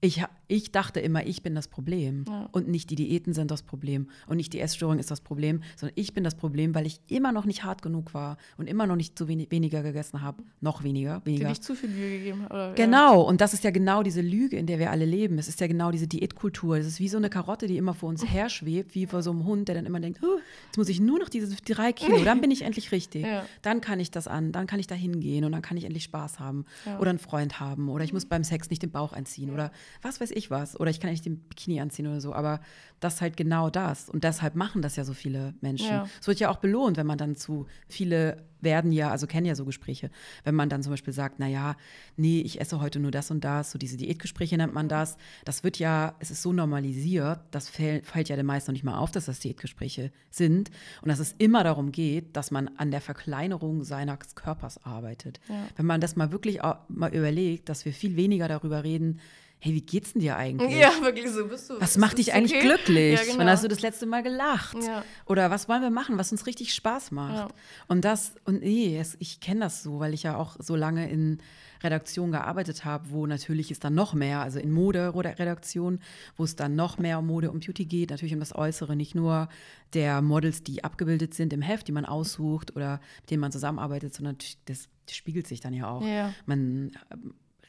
[0.00, 2.46] Ich, ich dachte immer, ich bin das Problem ja.
[2.52, 5.94] und nicht die Diäten sind das Problem und nicht die Essstörung ist das Problem, sondern
[5.98, 8.96] ich bin das Problem, weil ich immer noch nicht hart genug war und immer noch
[8.96, 11.48] nicht zu wenig, weniger gegessen habe, noch weniger, weniger.
[11.48, 13.28] nicht zu viel Mühe gegeben oder, Genau, ja.
[13.28, 15.38] und das ist ja genau diese Lüge, in der wir alle leben.
[15.38, 16.76] Es ist ja genau diese Diätkultur.
[16.76, 19.30] Es ist wie so eine Karotte, die immer vor uns her schwebt, wie vor so
[19.30, 22.22] einem Hund, der dann immer denkt, oh, jetzt muss ich nur noch diese drei Kilo,
[22.24, 23.24] dann bin ich endlich richtig.
[23.24, 23.46] Ja.
[23.62, 26.04] Dann kann ich das an, dann kann ich da hingehen und dann kann ich endlich
[26.04, 26.66] Spaß haben
[26.98, 30.20] oder einen Freund haben oder ich muss beim Sex nicht den Bauch einziehen oder was
[30.20, 30.78] weiß ich was.
[30.78, 32.34] Oder ich kann nicht den Bikini anziehen oder so.
[32.34, 32.60] Aber
[33.00, 34.08] das ist halt genau das.
[34.08, 35.88] Und deshalb machen das ja so viele Menschen.
[35.88, 36.08] Ja.
[36.20, 39.54] Es wird ja auch belohnt, wenn man dann zu viele werden ja, also kennen ja
[39.54, 40.10] so Gespräche,
[40.44, 41.76] wenn man dann zum Beispiel sagt, naja,
[42.16, 45.16] nee, ich esse heute nur das und das, so diese Diätgespräche nennt man das.
[45.44, 48.84] Das wird ja, es ist so normalisiert, das fällt, fällt ja den meisten noch nicht
[48.84, 50.70] mal auf, dass das Diätgespräche sind.
[51.02, 55.40] Und dass es immer darum geht, dass man an der Verkleinerung seines Körpers arbeitet.
[55.48, 55.66] Ja.
[55.76, 59.20] Wenn man das mal wirklich mal überlegt, dass wir viel weniger darüber reden,
[59.64, 60.76] hey, wie geht's denn dir eigentlich?
[60.76, 61.80] Ja, wirklich so bist du.
[61.80, 62.66] Was macht dich eigentlich okay?
[62.66, 63.20] glücklich?
[63.20, 63.38] Ja, genau.
[63.38, 64.76] Wann hast du das letzte Mal gelacht?
[64.82, 65.04] Ja.
[65.26, 67.36] Oder was wollen wir machen, was uns richtig Spaß macht?
[67.36, 67.48] Ja.
[67.86, 71.38] Und das, und nee, ich kenne das so, weil ich ja auch so lange in
[71.80, 76.00] Redaktion gearbeitet habe, wo natürlich ist dann noch mehr, also in Mode-Redaktion,
[76.36, 79.14] wo es dann noch mehr um Mode und Beauty geht, natürlich um das Äußere, nicht
[79.14, 79.48] nur
[79.94, 84.12] der Models, die abgebildet sind im Heft, die man aussucht oder mit denen man zusammenarbeitet,
[84.12, 86.02] sondern das, das spiegelt sich dann ja auch.
[86.04, 86.34] Ja.
[86.46, 86.92] Man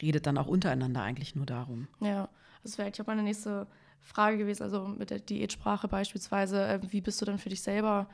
[0.03, 1.87] redet dann auch untereinander eigentlich nur darum.
[1.99, 2.29] Ja,
[2.61, 3.67] das wäre eigentlich auch meine nächste
[4.01, 6.67] Frage gewesen, also mit der Diätsprache beispielsweise.
[6.67, 8.07] Äh, wie bist du dann für dich selber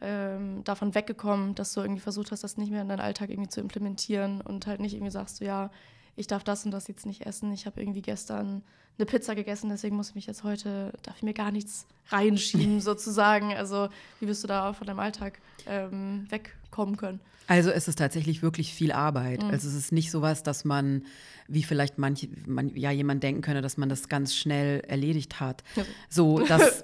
[0.00, 3.48] ähm, davon weggekommen, dass du irgendwie versucht hast, das nicht mehr in deinen Alltag irgendwie
[3.48, 5.70] zu implementieren und halt nicht irgendwie sagst, du ja,
[6.16, 7.52] ich darf das und das jetzt nicht essen.
[7.52, 8.62] Ich habe irgendwie gestern
[8.98, 12.80] eine Pizza gegessen, deswegen muss ich mich jetzt heute, darf ich mir gar nichts reinschieben
[12.80, 13.54] sozusagen.
[13.54, 16.26] Also wie wirst du da von deinem Alltag ähm,
[16.68, 17.20] wegkommen können?
[17.46, 19.42] Also es ist tatsächlich wirklich viel Arbeit.
[19.42, 19.50] Mhm.
[19.50, 21.04] Also es ist nicht sowas, dass man,
[21.46, 25.64] wie vielleicht manche, man, ja jemand denken könnte, dass man das ganz schnell erledigt hat.
[26.10, 26.82] So, das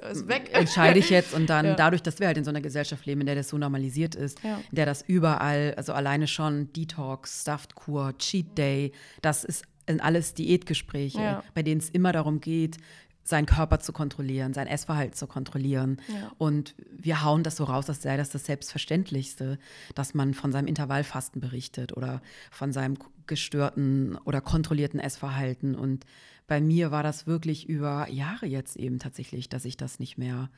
[0.53, 1.75] entscheide ich jetzt und dann ja.
[1.75, 4.43] dadurch, dass wir halt in so einer Gesellschaft leben, in der das so normalisiert ist,
[4.43, 4.57] ja.
[4.71, 9.65] in der das überall, also alleine schon Detox, Stuffed-Kur, Cheat Day, das ist
[10.01, 11.45] alles Diätgespräche, ja.
[11.55, 12.79] bei denen es immer darum geht,
[13.25, 16.01] seinen Körper zu kontrollieren, sein Essverhalten zu kontrollieren.
[16.09, 16.31] Ja.
[16.39, 19.59] Und wir hauen das so raus, als sei das das Selbstverständlichste,
[19.95, 25.75] dass man von seinem Intervallfasten berichtet oder von seinem gestörten oder kontrollierten Essverhalten.
[25.75, 26.05] Und
[26.47, 30.51] bei mir war das wirklich über Jahre jetzt eben tatsächlich, dass ich das nicht mehr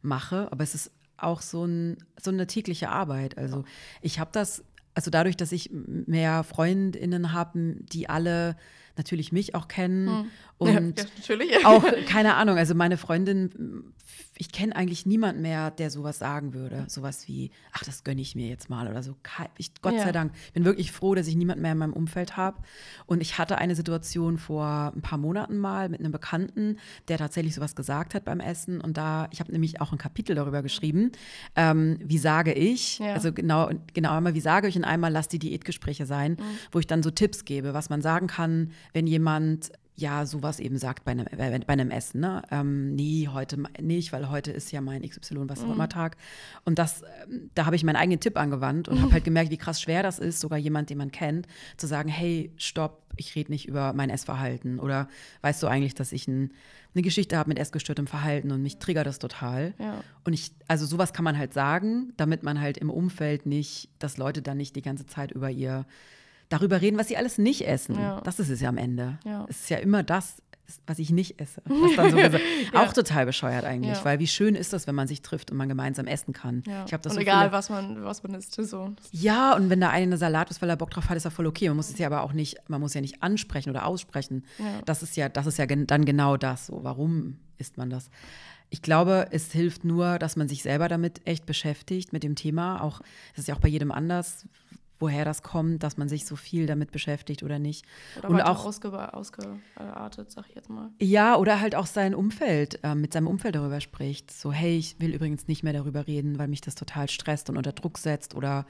[0.00, 0.50] mache.
[0.52, 3.36] Aber es ist auch so, ein, so eine tägliche Arbeit.
[3.36, 3.64] Also
[4.00, 4.62] ich habe das,
[4.94, 8.56] also dadurch, dass ich mehr Freundinnen habe, die alle
[8.96, 10.30] natürlich mich auch kennen hm.
[10.58, 11.52] und ja, natürlich.
[11.66, 13.92] auch keine Ahnung, also meine Freundin
[14.38, 16.84] ich kenne eigentlich niemanden mehr, der sowas sagen würde.
[16.88, 19.14] Sowas wie, ach, das gönne ich mir jetzt mal oder so.
[19.58, 20.04] Ich, Gott ja.
[20.04, 22.58] sei Dank, bin wirklich froh, dass ich niemanden mehr in meinem Umfeld habe.
[23.06, 26.78] Und ich hatte eine Situation vor ein paar Monaten mal mit einem Bekannten,
[27.08, 28.80] der tatsächlich sowas gesagt hat beim Essen.
[28.80, 31.12] Und da, ich habe nämlich auch ein Kapitel darüber geschrieben.
[31.54, 32.98] Ähm, wie sage ich?
[32.98, 33.12] Ja.
[33.12, 36.44] Also genau, genau einmal, wie sage ich und einmal lass die Diätgespräche sein, mhm.
[36.72, 40.78] wo ich dann so Tipps gebe, was man sagen kann, wenn jemand ja sowas eben
[40.78, 42.20] sagt bei einem, bei einem Essen.
[42.20, 42.42] Ne?
[42.50, 45.72] Ähm, nee, heute nicht, weil heute ist ja mein XY was auch mhm.
[45.72, 46.16] immer Tag.
[46.64, 49.58] Und das, ähm, da habe ich meinen eigenen Tipp angewandt und habe halt gemerkt, wie
[49.58, 53.52] krass schwer das ist, sogar jemand, den man kennt, zu sagen, hey, stopp, ich rede
[53.52, 54.80] nicht über mein Essverhalten.
[54.80, 55.08] Oder
[55.42, 56.52] weißt du eigentlich, dass ich ein,
[56.94, 59.74] eine Geschichte habe mit essgestörtem Verhalten und mich triggert das total.
[59.78, 60.02] Ja.
[60.24, 64.16] Und ich, also sowas kann man halt sagen, damit man halt im Umfeld nicht, dass
[64.16, 65.84] Leute dann nicht die ganze Zeit über ihr
[66.52, 67.96] darüber reden, was sie alles nicht essen.
[67.96, 68.20] Ja.
[68.22, 69.18] Das ist es ja am Ende.
[69.24, 69.46] Ja.
[69.48, 70.42] Es ist ja immer das,
[70.86, 71.62] was ich nicht esse.
[71.92, 72.30] So ja.
[72.74, 74.04] Auch total bescheuert eigentlich, ja.
[74.04, 76.62] weil wie schön ist das, wenn man sich trifft und man gemeinsam essen kann.
[76.66, 76.84] Ja.
[76.84, 77.52] Ich das und so egal, viele...
[77.52, 78.54] was, man, was man isst.
[78.54, 78.94] So.
[79.10, 81.46] Ja, und wenn da eine Salat ist, weil er Bock drauf hat, ist ja voll
[81.46, 81.68] okay.
[81.68, 84.44] Man muss es ja aber auch nicht, man muss ja nicht ansprechen oder aussprechen.
[84.84, 86.66] Das ist ja, das ist ja dann genau das.
[86.66, 88.10] So, warum isst man das.
[88.70, 92.82] Ich glaube, es hilft nur, dass man sich selber damit echt beschäftigt, mit dem Thema.
[92.82, 93.00] Auch,
[93.32, 94.46] das ist ja auch bei jedem anders,
[95.02, 97.84] woher das kommt, dass man sich so viel damit beschäftigt oder nicht.
[98.18, 100.90] Oder und auch ausge ausgeartet, sag ich jetzt mal.
[101.00, 104.30] Ja, oder halt auch sein Umfeld, äh, mit seinem Umfeld darüber spricht.
[104.30, 107.56] So, hey, ich will übrigens nicht mehr darüber reden, weil mich das total stresst und
[107.56, 108.64] unter Druck setzt oder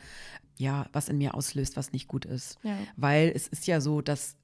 [0.56, 2.58] ja, was in mir auslöst, was nicht gut ist.
[2.62, 2.76] Ja.
[2.96, 4.36] Weil es ist ja so, dass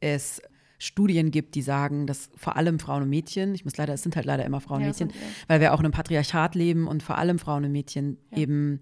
[0.00, 0.42] es
[0.78, 4.16] Studien gibt, die sagen, dass vor allem Frauen und Mädchen, ich muss leider, es sind
[4.16, 5.14] halt leider immer Frauen und Mädchen, ja.
[5.48, 8.38] weil wir auch in einem Patriarchat leben und vor allem Frauen und Mädchen ja.
[8.38, 8.80] eben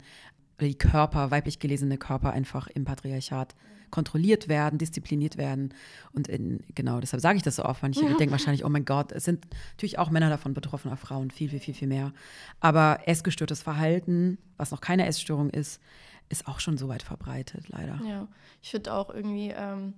[0.67, 3.55] die Körper, weiblich gelesene Körper einfach im Patriarchat
[3.91, 5.75] kontrolliert werden, diszipliniert werden.
[6.13, 7.83] Und in, genau, deshalb sage ich das so oft.
[7.83, 11.31] Manche denken wahrscheinlich, oh mein Gott, es sind natürlich auch Männer davon betroffen, auch Frauen,
[11.31, 12.13] viel, viel, viel, viel mehr.
[12.59, 15.81] Aber essgestörtes Verhalten, was noch keine Essstörung ist,
[16.29, 18.01] ist auch schon so weit verbreitet, leider.
[18.09, 18.27] Ja,
[18.63, 19.93] ich finde auch irgendwie, ähm,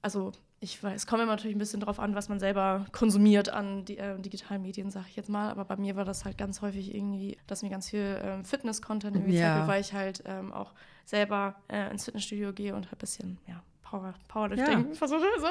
[0.00, 3.48] also ich weiß, es kommt immer natürlich ein bisschen drauf an, was man selber konsumiert
[3.48, 5.50] an die, äh, digitalen Medien, sage ich jetzt mal.
[5.50, 9.16] Aber bei mir war das halt ganz häufig irgendwie, dass mir ganz viel ähm, Fitness-Content
[9.16, 9.68] irgendwie ja.
[9.68, 10.72] weil ich halt ähm, auch
[11.04, 14.94] selber äh, ins Fitnessstudio gehe und halt ein bisschen, ja, Power, Powerlifting ja.
[14.94, 15.26] versuche.
[15.38, 15.46] So.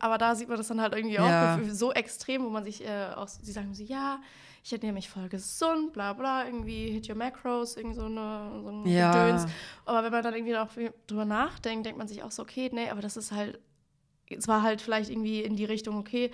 [0.00, 1.54] Aber da sieht man das dann halt irgendwie ja.
[1.54, 4.20] auch so extrem, wo man sich äh, auch, sie sagen so, ja,
[4.64, 8.68] ich ernähre mich voll gesund, bla bla, irgendwie hit your macros, irgend so, eine, so
[8.68, 9.12] ein ja.
[9.12, 9.46] Gedöns.
[9.86, 10.68] Aber wenn man dann irgendwie auch
[11.06, 13.60] drüber nachdenkt, denkt man sich auch so, okay, nee, aber das ist halt
[14.30, 16.30] es war halt vielleicht irgendwie in die Richtung, okay,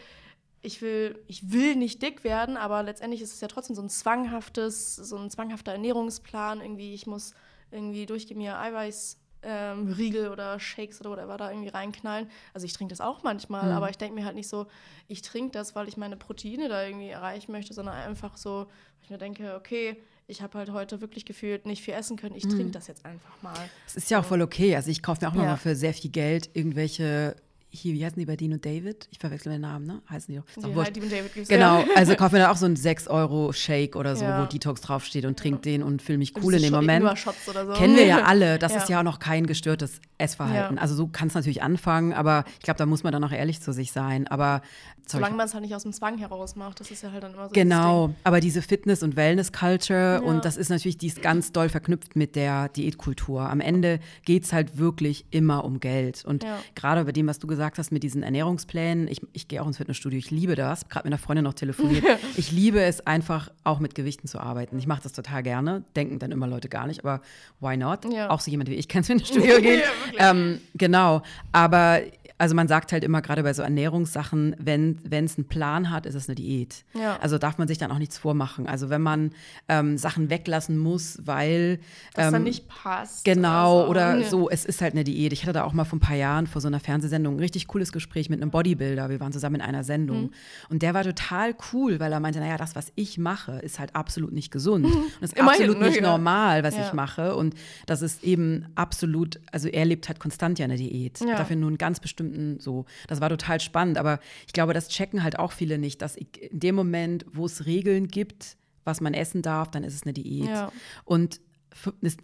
[0.62, 3.88] ich will, ich will nicht dick werden, aber letztendlich ist es ja trotzdem so ein
[3.88, 6.60] zwanghaftes, so ein zwanghafter Ernährungsplan.
[6.60, 7.34] Irgendwie, ich muss
[7.70, 9.18] irgendwie durchgehen mir Eiweiß.
[9.42, 9.94] Ähm,
[10.32, 12.28] oder Shakes oder whatever da irgendwie reinknallen.
[12.52, 13.76] Also ich trinke das auch manchmal, mhm.
[13.76, 14.66] aber ich denke mir halt nicht so,
[15.06, 19.04] ich trinke das, weil ich meine Proteine da irgendwie erreichen möchte, sondern einfach so, weil
[19.04, 22.42] ich mir denke, okay, ich habe halt heute wirklich gefühlt nicht viel essen können, ich
[22.42, 22.72] trinke mhm.
[22.72, 23.70] das jetzt einfach mal.
[23.86, 24.74] Es ist ja auch voll okay.
[24.74, 25.42] Also ich kaufe mir auch ja.
[25.42, 27.36] mal für sehr viel Geld irgendwelche
[27.78, 29.08] hier, wie heißen die bei Dean und David?
[29.10, 30.02] Ich verwechsel den Namen, ne?
[30.08, 30.46] Heißen die doch.
[30.62, 34.16] Ja, Dean und David gibt's Genau, also kauf mir da auch so einen 6-Euro-Shake oder
[34.16, 34.42] so, ja.
[34.42, 37.06] wo Detox draufsteht und trink den und fühle mich cool in dem Moment.
[37.18, 37.52] So.
[37.74, 38.58] Kennen wir ja alle.
[38.58, 40.78] Das ist ja auch noch kein gestörtes Essverhalten.
[40.78, 43.60] Also so kann es natürlich anfangen, aber ich glaube, da muss man dann auch ehrlich
[43.60, 44.26] zu sich sein.
[44.26, 44.62] Aber
[45.08, 47.34] Solange man es halt nicht aus dem Zwang heraus macht, das ist ja halt dann
[47.34, 47.52] immer so.
[47.52, 52.16] Genau, aber diese Fitness- und Wellness-Culture und das ist natürlich, die ist ganz doll verknüpft
[52.16, 53.48] mit der Diätkultur.
[53.48, 56.24] Am Ende geht es halt wirklich immer um Geld.
[56.24, 59.66] Und gerade bei dem, was du gesagt hast mit diesen Ernährungsplänen, ich, ich gehe auch
[59.66, 62.04] ins Fitnessstudio, ich liebe das, gerade mit einer Freundin noch telefoniert.
[62.36, 64.78] ich liebe es einfach auch mit Gewichten zu arbeiten.
[64.78, 67.20] Ich mache das total gerne, denken dann immer Leute gar nicht, aber
[67.60, 68.12] why not?
[68.12, 68.30] Ja.
[68.30, 69.82] Auch so jemand wie ich kann ins Fitnessstudio gehen.
[70.18, 72.00] ja, ähm, genau, aber
[72.38, 76.14] also man sagt halt immer gerade bei so Ernährungssachen, wenn es einen Plan hat, ist
[76.14, 76.84] es eine Diät.
[76.94, 77.18] Ja.
[77.20, 78.66] Also darf man sich dann auch nichts vormachen.
[78.66, 79.30] Also wenn man
[79.68, 81.78] ähm, Sachen weglassen muss, weil
[82.14, 83.24] das ähm, dann nicht passt.
[83.24, 84.24] Genau, also, oder nee.
[84.24, 85.32] so, es ist halt eine Diät.
[85.32, 87.68] Ich hatte da auch mal vor ein paar Jahren vor so einer Fernsehsendung ein richtig
[87.68, 89.08] cooles Gespräch mit einem Bodybuilder.
[89.08, 90.24] Wir waren zusammen in einer Sendung.
[90.24, 90.30] Mhm.
[90.68, 93.96] Und der war total cool, weil er meinte, naja, das, was ich mache, ist halt
[93.96, 94.84] absolut nicht gesund.
[94.84, 96.10] Und das ist absolut ne, nicht ja.
[96.10, 96.86] normal, was ja.
[96.86, 97.34] ich mache.
[97.34, 97.54] Und
[97.86, 101.20] das ist eben absolut, also er lebt halt konstant ja eine Diät.
[101.20, 101.36] Ja.
[101.36, 102.84] Dafür nur ein ganz bestimmtes bestimmten so.
[103.08, 106.26] Das war total spannend, aber ich glaube, das checken halt auch viele nicht, dass in
[106.50, 110.48] dem Moment, wo es Regeln gibt, was man essen darf, dann ist es eine Diät.
[110.48, 110.72] Ja.
[111.04, 111.40] Und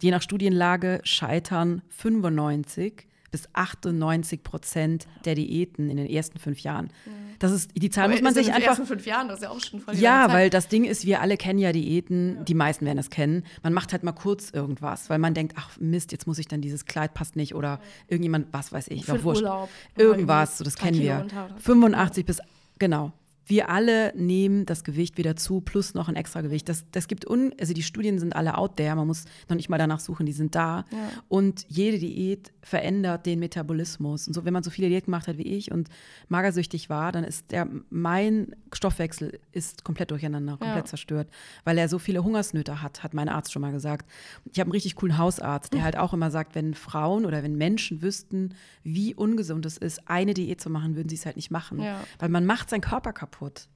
[0.01, 6.91] je nach Studienlage scheitern 95 bis 98 Prozent der Diäten in den ersten fünf Jahren.
[7.39, 8.59] Das ist die Zahl Aber muss man sich in einfach.
[8.59, 10.85] In den ersten fünf Jahren, das ist ja auch schon voll Ja, weil das Ding
[10.85, 12.35] ist, wir alle kennen ja Diäten.
[12.35, 12.43] Ja.
[12.43, 13.43] Die meisten werden es kennen.
[13.63, 16.61] Man macht halt mal kurz irgendwas, weil man denkt, ach Mist, jetzt muss ich dann
[16.61, 19.41] dieses Kleid passt nicht oder irgendjemand, was weiß ich, Für wurscht.
[19.41, 19.69] Urlaub.
[19.97, 21.25] Irgendwas, so das kennen wir.
[21.57, 22.39] 85 bis
[22.77, 23.13] genau
[23.45, 26.69] wir alle nehmen das Gewicht wieder zu, plus noch ein extra Gewicht.
[26.69, 29.69] Das, das gibt un, also die Studien sind alle out there, man muss noch nicht
[29.69, 30.85] mal danach suchen, die sind da.
[30.91, 31.09] Ja.
[31.27, 34.27] Und jede Diät verändert den Metabolismus.
[34.27, 35.89] Und so, wenn man so viele Diäten gemacht hat wie ich und
[36.29, 40.85] magersüchtig war, dann ist der, mein Stoffwechsel ist komplett durcheinander, komplett ja.
[40.85, 41.27] zerstört,
[41.65, 44.09] weil er so viele Hungersnöte hat, hat mein Arzt schon mal gesagt.
[44.51, 45.83] Ich habe einen richtig coolen Hausarzt, der mhm.
[45.85, 50.33] halt auch immer sagt, wenn Frauen oder wenn Menschen wüssten, wie ungesund es ist, eine
[50.33, 51.81] Diät zu machen, würden sie es halt nicht machen.
[51.81, 51.99] Ja.
[52.19, 53.67] Weil man macht seinen Körper kaputt kaputt.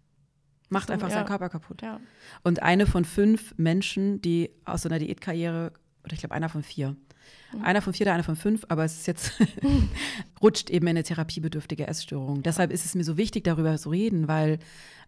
[0.69, 1.15] Macht einfach ja.
[1.15, 1.81] seinen Körper kaputt.
[1.81, 1.99] Ja.
[2.43, 5.71] Und eine von fünf Menschen, die aus so einer Diätkarriere,
[6.03, 6.95] oder ich glaube einer von vier,
[7.53, 7.63] mhm.
[7.63, 9.31] einer von vier oder einer von fünf, aber es ist jetzt,
[10.41, 12.43] rutscht eben in eine therapiebedürftige Essstörung.
[12.43, 14.59] Deshalb ist es mir so wichtig, darüber zu reden, weil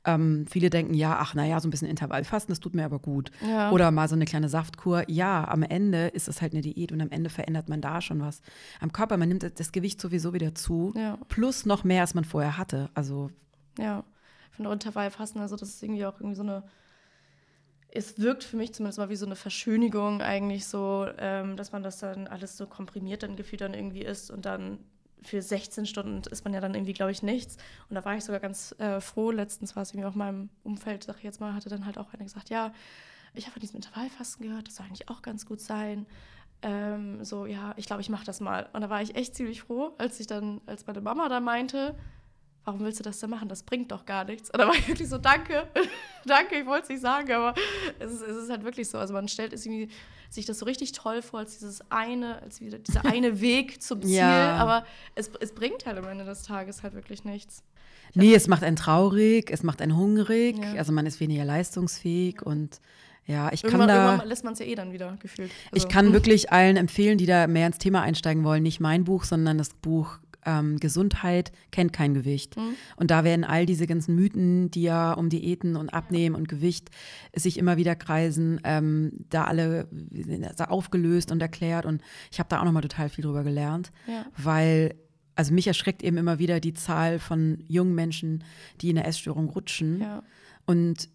[0.05, 3.29] ähm, viele denken, ja, ach naja, so ein bisschen Intervallfasten, das tut mir aber gut.
[3.45, 3.71] Ja.
[3.71, 5.03] Oder mal so eine kleine Saftkur.
[5.09, 8.21] Ja, am Ende ist es halt eine Diät und am Ende verändert man da schon
[8.21, 8.41] was.
[8.79, 10.93] Am Körper, man nimmt das Gewicht sowieso wieder zu,
[11.27, 12.89] plus noch mehr, als man vorher hatte.
[12.93, 13.29] Also
[13.77, 14.05] ja
[14.51, 16.63] finde Intervallfasten, also das ist irgendwie auch irgendwie so eine,
[17.91, 21.83] es wirkt für mich zumindest mal wie so eine Verschönigung eigentlich so, ähm, dass man
[21.83, 24.79] das dann alles so komprimiert dann gefühlt dann irgendwie ist und dann
[25.21, 27.57] für 16 Stunden ist man ja dann irgendwie, glaube ich, nichts.
[27.89, 29.31] Und da war ich sogar ganz äh, froh.
[29.31, 32.13] Letztens war es irgendwie auf meinem Umfeld, sag ich jetzt mal, hatte dann halt auch
[32.13, 32.71] einer gesagt, ja,
[33.33, 36.05] ich habe von diesem Intervallfasten gehört, das soll eigentlich auch ganz gut sein.
[36.61, 38.69] Ähm, so, ja, ich glaube, ich mache das mal.
[38.73, 41.95] Und da war ich echt ziemlich froh, als ich dann, als meine Mama dann meinte,
[42.65, 43.49] warum willst du das denn machen?
[43.49, 44.49] Das bringt doch gar nichts.
[44.49, 45.67] Und da war ich wirklich so, danke,
[46.25, 47.53] danke, ich wollte es nicht sagen, aber
[47.99, 48.97] es ist, es ist, halt wirklich so.
[48.97, 53.05] Also man stellt sich das so richtig toll vor, als dieses eine, als wieder dieser
[53.11, 54.55] eine Weg zum Ziel, ja.
[54.57, 57.63] aber es, es bringt halt am Ende des Tages halt wirklich nichts.
[58.11, 60.73] Ich nee, es macht einen traurig, es macht einen hungrig, ja.
[60.73, 62.79] also man ist weniger leistungsfähig und
[63.29, 64.05] ja, ich irgendwann, kann da.
[64.07, 65.51] Irgendwann lässt man es ja eh dann wieder gefühlt.
[65.71, 65.85] Also.
[65.85, 69.23] Ich kann wirklich allen empfehlen, die da mehr ins Thema einsteigen wollen, nicht mein Buch,
[69.23, 72.57] sondern das Buch ähm, Gesundheit kennt kein Gewicht.
[72.57, 72.75] Mhm.
[72.95, 76.89] Und da werden all diese ganzen Mythen, die ja um Diäten und Abnehmen und Gewicht
[77.35, 79.87] sich immer wieder kreisen, ähm, da alle
[80.55, 81.85] da aufgelöst und erklärt.
[81.85, 84.25] Und ich habe da auch nochmal total viel drüber gelernt, ja.
[84.37, 84.95] weil
[85.35, 88.43] also mich erschreckt eben immer wieder die Zahl von jungen Menschen,
[88.81, 90.01] die in der Essstörung rutschen.
[90.01, 90.21] Ja.
[90.65, 91.09] Und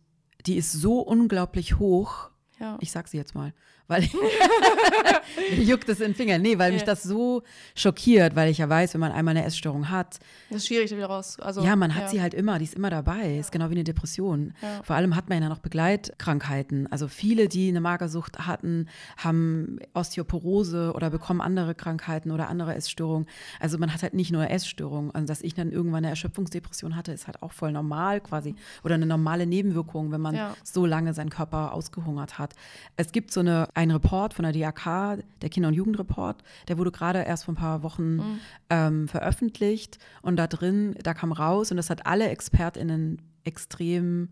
[0.47, 2.31] die ist so unglaublich hoch.
[2.59, 2.79] Ja.
[2.81, 3.53] Ich sag sie jetzt mal
[3.87, 4.09] weil
[5.59, 6.39] juckt es in den Finger.
[6.39, 6.75] Nee, weil ja.
[6.75, 7.43] mich das so
[7.75, 10.19] schockiert, weil ich ja weiß, wenn man einmal eine Essstörung hat.
[10.51, 11.39] Das ist schwierig, da wieder raus.
[11.41, 12.09] Also, ja, man hat ja.
[12.09, 13.39] sie halt immer, die ist immer dabei.
[13.39, 14.55] Ist genau wie eine Depression.
[14.63, 14.83] Ja.
[14.83, 16.91] Vor allem hat man ja noch Begleitkrankheiten.
[16.91, 23.29] Also viele, die eine Magersucht hatten, haben Osteoporose oder bekommen andere Krankheiten oder andere Essstörungen.
[23.61, 25.15] Also man hat halt nicht nur Essstörungen.
[25.15, 28.55] Also dass ich dann irgendwann eine Erschöpfungsdepression hatte, ist halt auch voll normal quasi.
[28.83, 32.55] Oder eine normale Nebenwirkung, wenn man so lange seinen Körper ausgehungert hat.
[32.97, 36.93] Es gibt so eine ein Report von der DAK, der Kinder- und Jugendreport, der wurde
[36.93, 38.41] gerade erst vor ein paar Wochen mhm.
[38.71, 44.29] ähm, veröffentlicht und da drin, da kam raus und das hat alle ExpertInnen extrem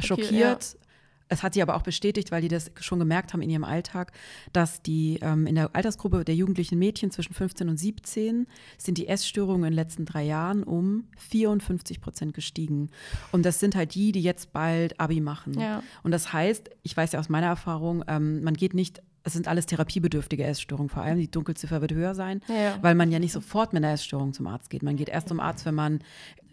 [0.00, 0.26] schockiert.
[0.26, 0.76] schockiert.
[1.32, 4.12] Es hat sie aber auch bestätigt, weil die das schon gemerkt haben in ihrem Alltag,
[4.52, 9.08] dass die ähm, in der Altersgruppe der jugendlichen Mädchen zwischen 15 und 17 sind die
[9.08, 12.90] Essstörungen in den letzten drei Jahren um 54 Prozent gestiegen.
[13.32, 15.58] Und das sind halt die, die jetzt bald Abi machen.
[15.58, 15.82] Ja.
[16.02, 19.48] Und das heißt, ich weiß ja aus meiner Erfahrung, ähm, man geht nicht es sind
[19.48, 22.76] alles therapiebedürftige Essstörungen, vor allem die Dunkelziffer wird höher sein, ja.
[22.82, 24.82] weil man ja nicht sofort mit einer Essstörung zum Arzt geht.
[24.82, 26.00] Man geht erst zum Arzt, wenn man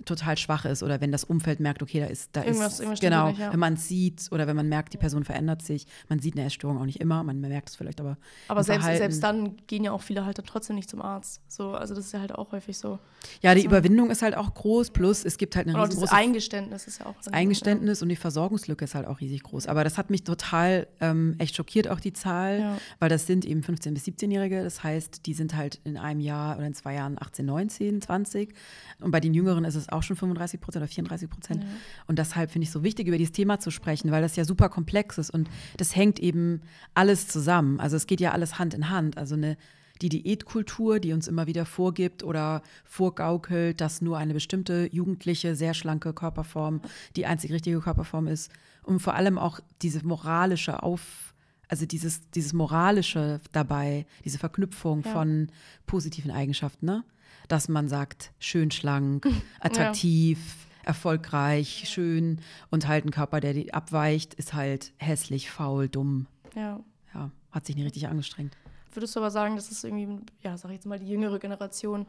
[0.06, 3.00] total schwach ist oder wenn das Umfeld merkt, okay, da ist, da irgendwas, ist, irgendwas
[3.00, 3.52] genau, nicht, ja.
[3.52, 5.86] wenn man sieht oder wenn man merkt, die Person verändert sich.
[6.08, 8.18] Man sieht eine Essstörung auch nicht immer, man merkt es vielleicht aber.
[8.48, 11.42] Aber selbst, selbst dann gehen ja auch viele halt dann trotzdem nicht zum Arzt.
[11.48, 13.00] So, also das ist ja halt auch häufig so.
[13.42, 13.68] Ja, die so.
[13.68, 17.16] Überwindung ist halt auch groß, plus es gibt halt eine riesengroße Eingeständnis ist ja auch.
[17.16, 18.04] Das Eingeständnis ja.
[18.04, 19.68] und die Versorgungslücke ist halt auch riesig groß.
[19.68, 22.78] Aber das hat mich total ähm, echt schockiert, auch die Zahl, ja.
[23.00, 24.64] weil das sind eben 15- bis 17-Jährige.
[24.64, 28.54] Das heißt, die sind halt in einem Jahr oder in zwei Jahren 18, 19, 20.
[29.02, 31.64] Und bei den Jüngeren ist es auch schon 35 Prozent oder 34 Prozent.
[31.64, 31.70] Ja.
[32.08, 34.46] Und deshalb finde ich es so wichtig, über dieses Thema zu sprechen, weil das ja
[34.46, 36.62] super komplex ist und das hängt eben
[36.94, 37.80] alles zusammen.
[37.80, 39.18] Also es geht ja alles Hand in Hand.
[39.18, 39.58] Also eine
[40.02, 45.74] die Diätkultur, die uns immer wieder vorgibt oder vorgaukelt, dass nur eine bestimmte jugendliche, sehr
[45.74, 46.82] schlanke Körperform
[47.16, 48.52] die einzig richtige Körperform ist.
[48.84, 51.34] Und vor allem auch diese moralische Auf,
[51.68, 55.12] also dieses, dieses moralische dabei, diese Verknüpfung ja.
[55.12, 55.50] von
[55.86, 57.04] positiven Eigenschaften, ne?
[57.50, 59.28] Dass man sagt, schön schlank,
[59.60, 60.40] attraktiv,
[60.82, 60.88] ja.
[60.88, 66.28] erfolgreich, schön und halt ein Körper, der abweicht, ist halt hässlich, faul, dumm.
[66.56, 66.80] Ja.
[67.14, 68.56] Ja, hat sich nicht richtig angestrengt.
[68.94, 72.08] Würdest du aber sagen, dass es irgendwie, ja, sag ich jetzt mal, die jüngere Generation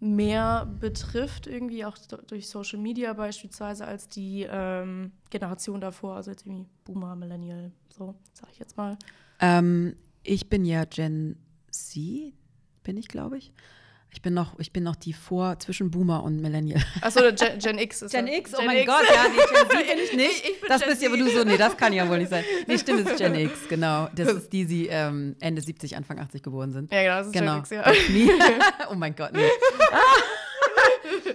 [0.00, 6.46] mehr betrifft, irgendwie auch durch Social Media beispielsweise, als die ähm, Generation davor, also jetzt
[6.46, 8.98] irgendwie Boomer, Millennial, so, sag ich jetzt mal?
[9.40, 11.36] Ähm, ich bin ja Gen
[11.70, 12.34] Z,
[12.82, 13.52] bin ich, glaube ich.
[14.14, 16.80] Ich bin noch, ich bin noch die vor zwischen Boomer und Millennial.
[17.00, 18.86] Achso, Gen, Gen, X ist Gen X, oh Gen mein X.
[18.86, 20.44] Gott, ja, nee, Gen Z bin ich nicht.
[20.44, 22.30] Ich, ich das Gen bist ja, aber du so, nee, das kann ja wohl nicht
[22.30, 22.44] sein.
[22.68, 24.08] Nee, stimmt, das ist Gen X, genau.
[24.14, 26.92] Das ist die, die ähm, Ende 70, Anfang 80 geboren sind.
[26.92, 27.54] Ja, genau, das ist genau.
[27.54, 27.82] Gen X, ja.
[28.92, 29.40] oh mein Gott, nee.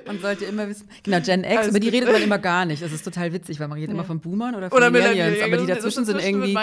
[0.08, 0.88] Man sollte immer wissen.
[1.04, 1.96] Genau, Gen X, Alles aber die gut.
[1.96, 2.82] redet man immer gar nicht.
[2.82, 3.96] Das ist total witzig, weil man redet ja.
[3.96, 6.56] immer von Boomern oder von oder Millennials, aber die dazwischen sind irgendwie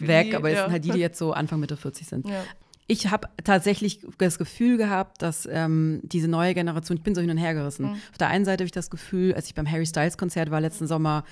[0.00, 0.64] weg, aber es ja.
[0.64, 2.28] sind halt die, die jetzt so Anfang Mitte 40 sind.
[2.28, 2.42] Ja.
[2.90, 7.30] Ich habe tatsächlich das Gefühl gehabt, dass ähm, diese neue Generation, ich bin so hin
[7.30, 7.86] und her gerissen.
[7.86, 7.92] Mhm.
[8.10, 10.60] Auf der einen Seite habe ich das Gefühl, als ich beim Harry Styles Konzert war
[10.60, 11.22] letzten Sommer,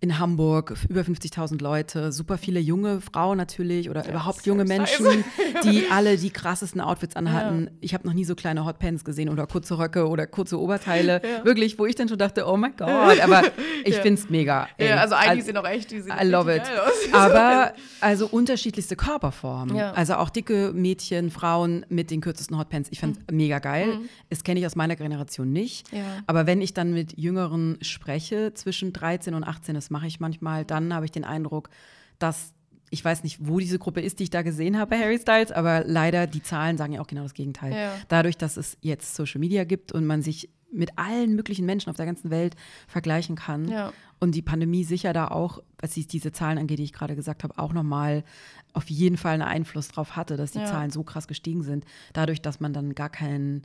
[0.00, 5.24] in Hamburg, über 50.000 Leute, super viele junge Frauen natürlich oder ja, überhaupt junge Menschen,
[5.64, 7.64] die alle die krassesten Outfits anhatten.
[7.64, 7.70] Ja.
[7.80, 11.20] Ich habe noch nie so kleine Hotpants gesehen oder kurze Röcke oder kurze Oberteile.
[11.26, 11.44] Ja.
[11.44, 13.42] Wirklich, wo ich dann schon dachte, oh mein Gott, aber
[13.84, 14.68] ich finde es mega.
[14.78, 16.62] Ja, also einige sind auch echt, die sehen I love it.
[17.12, 19.76] Aber also unterschiedlichste Körperformen.
[19.76, 22.90] Also auch dicke Mädchen, Frauen mit den kürzesten Hotpants.
[22.92, 23.36] Ich fand mhm.
[23.36, 23.96] mega geil.
[23.96, 24.08] Mhm.
[24.30, 25.90] Das kenne ich aus meiner Generation nicht.
[26.26, 30.64] Aber wenn ich dann mit Jüngeren spreche, zwischen 13 und 18, das mache ich manchmal,
[30.64, 31.70] dann habe ich den Eindruck,
[32.18, 32.52] dass
[32.90, 35.50] ich weiß nicht, wo diese Gruppe ist, die ich da gesehen habe bei Harry Styles,
[35.50, 37.72] aber leider die Zahlen sagen ja auch genau das Gegenteil.
[37.72, 37.92] Ja.
[38.08, 41.96] Dadurch, dass es jetzt Social Media gibt und man sich mit allen möglichen Menschen auf
[41.96, 42.54] der ganzen Welt
[42.86, 43.92] vergleichen kann ja.
[44.20, 47.58] und die Pandemie sicher da auch, was diese Zahlen angeht, die ich gerade gesagt habe,
[47.58, 48.24] auch nochmal
[48.72, 50.66] auf jeden Fall einen Einfluss drauf hatte, dass die ja.
[50.66, 53.62] Zahlen so krass gestiegen sind, dadurch, dass man dann gar keinen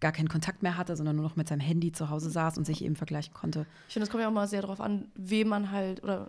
[0.00, 2.64] gar keinen Kontakt mehr hatte, sondern nur noch mit seinem Handy zu Hause saß und
[2.64, 3.66] sich eben vergleichen konnte.
[3.88, 6.28] Ich finde, es kommt ja auch mal sehr darauf an, wem man halt oder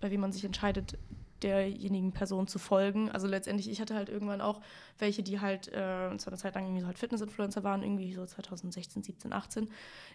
[0.00, 0.96] bei wem man sich entscheidet,
[1.42, 3.10] derjenigen Person zu folgen.
[3.10, 4.60] Also letztendlich, ich hatte halt irgendwann auch
[4.98, 8.24] welche, die halt äh, zu einer Zeit lang irgendwie so halt Fitness-Influencer waren, irgendwie so
[8.24, 9.68] 2016, 17, 18,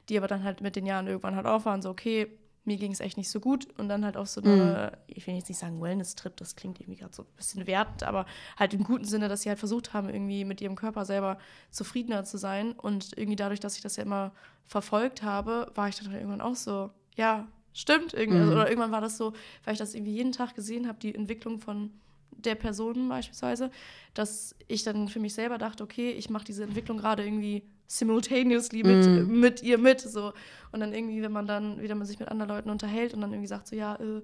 [0.10, 2.28] die aber dann halt mit den Jahren irgendwann halt auch waren, so okay,
[2.66, 4.98] mir ging es echt nicht so gut und dann halt auf so eine, mhm.
[5.08, 8.26] ich will jetzt nicht sagen Wellness-Trip, das klingt irgendwie gerade so ein bisschen wertend, aber
[8.58, 11.38] halt im guten Sinne, dass sie halt versucht haben, irgendwie mit ihrem Körper selber
[11.72, 14.32] zufriedener zu sein und irgendwie dadurch, dass ich das ja immer
[14.68, 18.40] verfolgt habe, war ich dann halt irgendwann auch so, ja, stimmt irgendwie.
[18.40, 18.58] Also, mhm.
[18.58, 19.34] oder irgendwann war das so,
[19.66, 21.92] weil ich das irgendwie jeden Tag gesehen habe, die Entwicklung von
[22.32, 23.72] der Person beispielsweise,
[24.14, 28.84] dass ich dann für mich selber dachte, okay, ich mache diese Entwicklung gerade irgendwie simultaneously
[28.84, 29.40] mit, mm.
[29.40, 30.02] mit ihr mit.
[30.02, 30.34] So.
[30.72, 33.32] Und dann irgendwie, wenn man dann wieder man sich mit anderen Leuten unterhält und dann
[33.32, 34.22] irgendwie sagt, so ja, äh,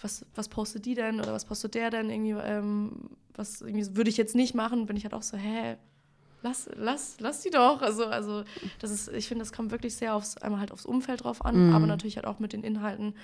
[0.00, 4.10] was, was postet die denn oder was postet der denn irgendwie, ähm, was irgendwie würde
[4.10, 5.76] ich jetzt nicht machen, bin ich halt auch so, hä,
[6.42, 7.82] lass, lass, lass die doch.
[7.82, 8.44] Also, also
[8.80, 11.70] das ist, ich finde, das kommt wirklich sehr aufs, einmal halt aufs Umfeld drauf an,
[11.70, 11.74] mm.
[11.74, 13.14] aber natürlich halt auch mit den Inhalten,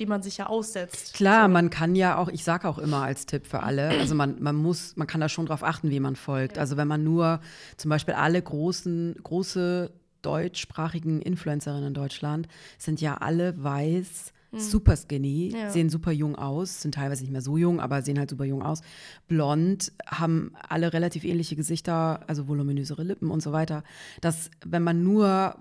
[0.00, 1.14] die man sich ja aussetzt.
[1.14, 1.52] Klar, so.
[1.52, 4.56] man kann ja auch, ich sage auch immer als Tipp für alle, also man, man
[4.56, 6.56] muss, man kann da schon drauf achten, wie man folgt.
[6.56, 6.62] Ja.
[6.62, 7.40] Also wenn man nur
[7.76, 14.58] zum Beispiel alle großen, große deutschsprachigen Influencerinnen in Deutschland sind ja alle weiß, Mhm.
[14.58, 15.70] Super skinny, ja.
[15.70, 18.62] sehen super jung aus, sind teilweise nicht mehr so jung, aber sehen halt super jung
[18.62, 18.80] aus.
[19.28, 23.84] Blond, haben alle relativ ähnliche Gesichter, also voluminösere Lippen und so weiter.
[24.20, 25.54] Dass, wenn man nur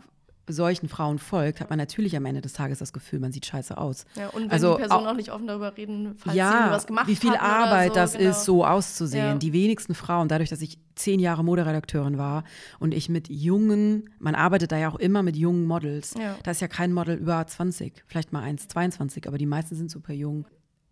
[0.54, 3.78] solchen Frauen folgt, hat man natürlich am Ende des Tages das Gefühl, man sieht scheiße
[3.78, 4.06] aus.
[4.16, 6.74] Ja, und wenn also, die Personen auch, auch nicht offen darüber reden, falls ja, sie
[6.74, 8.30] was gemacht wie viel Arbeit so, das genau.
[8.30, 9.26] ist, so auszusehen.
[9.26, 9.36] Ja.
[9.36, 12.44] Die wenigsten Frauen, dadurch, dass ich zehn Jahre Moderedakteurin war
[12.80, 16.16] und ich mit jungen, man arbeitet da ja auch immer mit jungen Models.
[16.20, 16.36] Ja.
[16.44, 19.90] Da ist ja kein Model über 20, vielleicht mal 1, 22, aber die meisten sind
[19.92, 20.46] super jung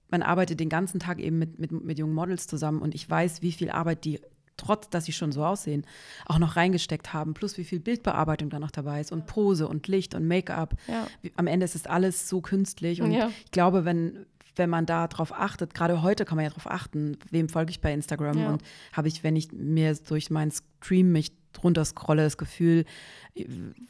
[0.10, 3.42] man arbeitet den ganzen Tag eben mit, mit, mit jungen Models zusammen und ich weiß,
[3.42, 4.22] wie viel Arbeit die
[4.58, 5.86] trotz dass sie schon so aussehen,
[6.26, 9.88] auch noch reingesteckt haben, plus wie viel Bildbearbeitung da noch dabei ist und Pose und
[9.88, 10.76] Licht und Make-up.
[10.88, 11.08] Ja.
[11.36, 13.30] Am Ende ist es alles so künstlich und ja.
[13.46, 14.26] ich glaube, wenn
[14.58, 17.82] wenn man da drauf achtet, gerade heute kann man ja darauf achten, wem folge ich
[17.82, 18.50] bei Instagram ja.
[18.50, 18.62] und
[18.94, 22.86] habe ich, wenn ich mir durch meinen Stream mich drunter scrolle, das Gefühl,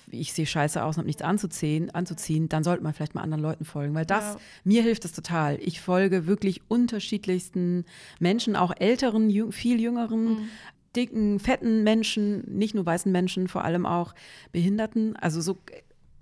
[0.10, 3.44] ich sehe scheiße aus und habe nichts anzuziehen, anzuziehen, dann sollte man vielleicht mal anderen
[3.44, 4.40] Leuten folgen, weil das, ja.
[4.64, 5.60] mir hilft das total.
[5.62, 7.86] Ich folge wirklich unterschiedlichsten
[8.20, 10.50] Menschen, auch älteren, jüng, viel jüngeren, mhm.
[10.96, 14.14] dicken, fetten Menschen, nicht nur weißen Menschen, vor allem auch
[14.52, 15.16] Behinderten.
[15.16, 15.58] Also so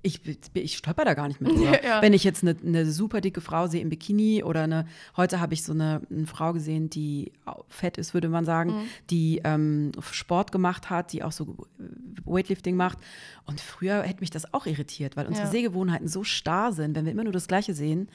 [0.06, 0.22] ich,
[0.54, 1.84] ich stolper da gar nicht mit drüber.
[1.84, 2.02] Ja.
[2.02, 4.86] Wenn ich jetzt eine, eine, super dicke Frau sehe im Bikini oder eine,
[5.18, 7.32] heute habe ich so eine, eine, Frau gesehen, die
[7.68, 8.88] fett ist, würde man sagen, mhm.
[9.10, 11.58] die ähm, Sport gemacht hat, die auch so
[12.24, 13.00] Weightlifting macht.
[13.46, 15.52] Und früher hätte mich das auch irritiert, weil unsere ja.
[15.52, 18.10] Sehgewohnheiten so starr sind, wenn wir immer nur das Gleiche sehen.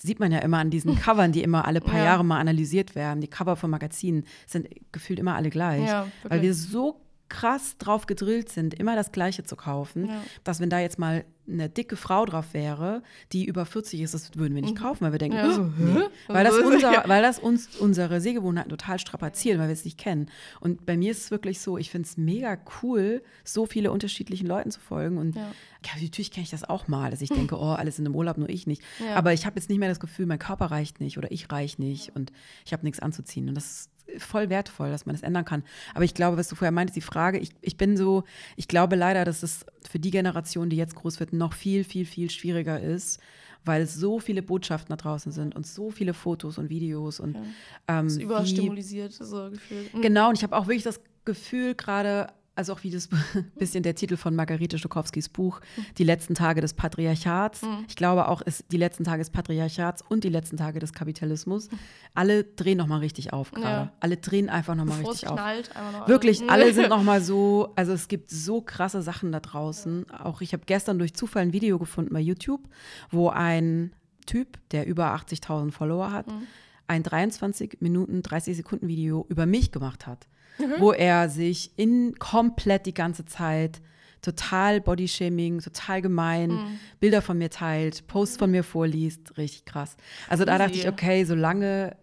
[0.00, 2.04] Sieht man ja immer an diesen Covern, die immer alle paar ja.
[2.04, 3.20] Jahre mal analysiert werden.
[3.20, 5.88] Die Cover von Magazinen sind gefühlt immer alle gleich.
[6.24, 7.00] weil wir so
[7.32, 10.22] krass drauf gedrillt sind, immer das Gleiche zu kaufen, ja.
[10.44, 14.36] dass wenn da jetzt mal eine dicke Frau drauf wäre, die über 40 ist, das
[14.36, 14.82] würden wir nicht mhm.
[14.82, 15.48] kaufen, weil wir denken, ja.
[15.48, 16.02] oh, nee.
[16.28, 20.28] weil, das unser, weil das uns unsere Sehgewohnheiten total strapazieren, weil wir es nicht kennen.
[20.60, 24.46] Und bei mir ist es wirklich so, ich finde es mega cool, so viele unterschiedlichen
[24.46, 25.18] Leuten zu folgen.
[25.18, 25.50] Und ja.
[25.84, 28.38] ja natürlich kenne ich das auch mal, dass ich denke, oh, alles in einem Urlaub,
[28.38, 28.82] nur ich nicht.
[29.14, 31.80] Aber ich habe jetzt nicht mehr das Gefühl, mein Körper reicht nicht oder ich reiche
[31.82, 32.30] nicht und
[32.64, 33.48] ich habe nichts anzuziehen.
[33.48, 35.62] Und das voll wertvoll, dass man das ändern kann.
[35.94, 38.24] Aber ich glaube, was du vorher meintest, die Frage, ich, ich bin so,
[38.56, 42.04] ich glaube leider, dass es für die Generation, die jetzt groß wird, noch viel, viel,
[42.04, 43.20] viel schwieriger ist,
[43.64, 48.00] weil so viele Botschaften da draußen sind und so viele Fotos und Videos und ja.
[48.00, 49.94] ähm, überstimulisiert so gefühlt.
[49.94, 50.02] Mhm.
[50.02, 53.08] Genau, und ich habe auch wirklich das Gefühl, gerade also auch wie das
[53.58, 55.60] bisschen der Titel von Margarete Stokowskis Buch,
[55.98, 57.62] Die letzten Tage des Patriarchats.
[57.62, 57.84] Mhm.
[57.88, 61.68] Ich glaube auch, ist die letzten Tage des Patriarchats und die letzten Tage des Kapitalismus.
[62.14, 63.86] Alle drehen nochmal richtig auf gerade.
[63.86, 63.92] Ja.
[64.00, 65.38] Alle drehen einfach nochmal richtig auf.
[65.38, 70.06] Noch Wirklich, alle sind nochmal so, also es gibt so krasse Sachen da draußen.
[70.10, 70.24] Ja.
[70.26, 72.68] Auch ich habe gestern durch Zufall ein Video gefunden bei YouTube,
[73.10, 73.92] wo ein
[74.26, 76.46] Typ, der über 80.000 Follower hat, mhm.
[76.86, 80.74] ein 23 Minuten, 30 Sekunden Video über mich gemacht hat mhm.
[80.78, 83.80] wo er sich in komplett die ganze Zeit
[84.22, 86.78] total Bodyshaming, total gemein, mhm.
[87.00, 89.96] Bilder von mir teilt, Posts von mir vorliest, richtig krass.
[90.28, 91.96] Also da dachte ich, okay, solange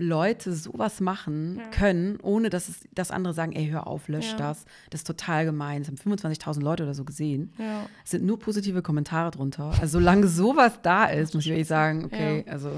[0.00, 1.70] Leute sowas machen ja.
[1.70, 4.36] können, ohne dass, es, dass andere sagen, ey, hör auf, lösch ja.
[4.36, 4.64] das.
[4.90, 5.82] Das ist total gemein.
[5.82, 7.52] Es haben 25.000 Leute oder so gesehen.
[7.58, 7.86] Ja.
[8.04, 9.72] Es sind nur positive Kommentare drunter.
[9.80, 12.70] Also solange sowas da ist, muss ich wirklich sagen, okay, also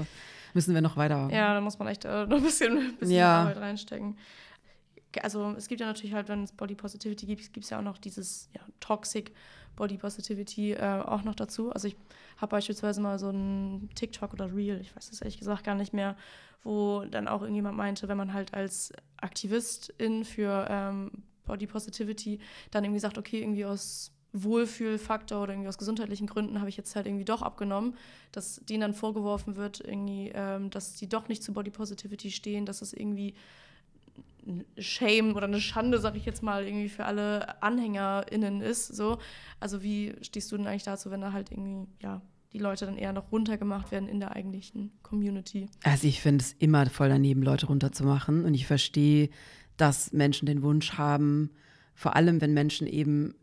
[0.55, 1.29] müssen wir noch weiter.
[1.31, 3.41] Ja, da muss man echt äh, noch ein bisschen, bisschen ja.
[3.41, 4.17] Arbeit reinstecken.
[5.21, 7.83] Also es gibt ja natürlich halt, wenn es Body Positivity gibt, gibt es ja auch
[7.83, 9.33] noch dieses ja, Toxic
[9.75, 11.71] Body Positivity äh, auch noch dazu.
[11.71, 11.95] Also ich
[12.37, 15.93] habe beispielsweise mal so ein TikTok oder Reel, ich weiß es ehrlich gesagt gar nicht
[15.93, 16.15] mehr,
[16.63, 21.11] wo dann auch irgendjemand meinte, wenn man halt als Aktivistin für ähm,
[21.45, 22.39] Body Positivity
[22.69, 26.95] dann irgendwie sagt, okay, irgendwie aus Wohlfühlfaktor oder irgendwie aus gesundheitlichen Gründen habe ich jetzt
[26.95, 27.95] halt irgendwie doch abgenommen,
[28.31, 32.65] dass denen dann vorgeworfen wird, irgendwie, ähm, dass die doch nicht zu Body Positivity stehen,
[32.65, 33.35] dass es irgendwie
[34.77, 38.87] Shame oder eine Schande, sag ich jetzt mal, irgendwie für alle AnhängerInnen ist.
[38.87, 39.19] So.
[39.59, 42.21] Also wie stehst du denn eigentlich dazu, wenn da halt irgendwie, ja,
[42.53, 45.67] die Leute dann eher noch runtergemacht werden in der eigentlichen Community?
[45.83, 48.45] Also ich finde es immer voll daneben, Leute runterzumachen.
[48.45, 49.29] Und ich verstehe,
[49.77, 51.51] dass Menschen den Wunsch haben,
[51.93, 53.35] vor allem wenn Menschen eben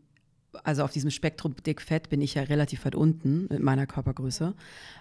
[0.65, 4.55] also auf diesem Spektrum dick fett bin ich ja relativ weit unten mit meiner Körpergröße.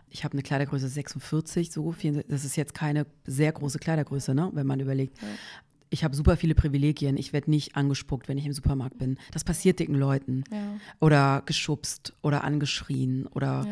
[0.09, 2.23] Ich habe eine Kleidergröße 46, so viel.
[2.27, 5.19] Das ist jetzt keine sehr große Kleidergröße, ne, wenn man überlegt.
[5.21, 5.27] Ja
[5.89, 7.17] ich habe super viele Privilegien.
[7.17, 9.17] Ich werde nicht angespuckt, wenn ich im Supermarkt bin.
[9.31, 10.43] Das passiert dicken Leuten.
[10.51, 10.77] Ja.
[10.99, 13.27] Oder geschubst oder angeschrien.
[13.27, 13.65] Oder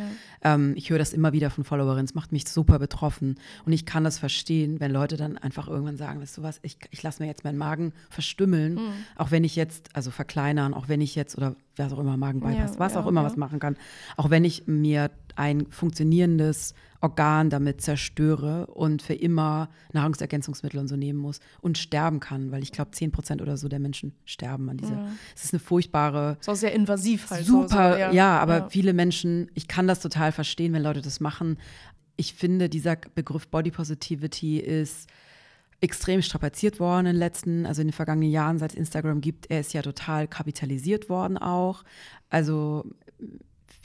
[0.43, 0.55] ja.
[0.55, 2.05] ähm, ich höre das immer wieder von Followerinnen.
[2.05, 3.35] Es macht mich super betroffen.
[3.65, 6.77] Und ich kann das verstehen, wenn Leute dann einfach irgendwann sagen, weißt du was, ich,
[6.91, 8.75] ich lasse mir jetzt meinen Magen verstümmeln.
[8.75, 8.93] Mhm.
[9.17, 12.39] Auch wenn ich jetzt, also verkleinern, auch wenn ich jetzt, oder wer auch immer Magen
[12.39, 13.75] beipasst, ja, was auch immer was machen kann.
[14.15, 20.95] Auch wenn ich mir ein funktionierendes Organ damit zerstöre und für immer Nahrungsergänzungsmittel und so
[20.95, 24.69] nehmen muss und sterben kann, weil ich glaube, 10 Prozent oder so der Menschen sterben
[24.69, 25.07] an dieser.
[25.35, 26.37] Es ist eine furchtbare.
[26.39, 27.45] Ist auch sehr invasiv halt.
[27.45, 28.11] Super, so, ja.
[28.11, 28.39] ja.
[28.39, 28.69] aber ja.
[28.69, 31.57] viele Menschen, ich kann das total verstehen, wenn Leute das machen.
[32.17, 35.09] Ich finde, dieser Begriff Body Positivity ist
[35.81, 39.51] extrem strapaziert worden in den letzten, also in den vergangenen Jahren, seit es Instagram gibt.
[39.51, 41.83] Er ist ja total kapitalisiert worden auch.
[42.29, 42.85] Also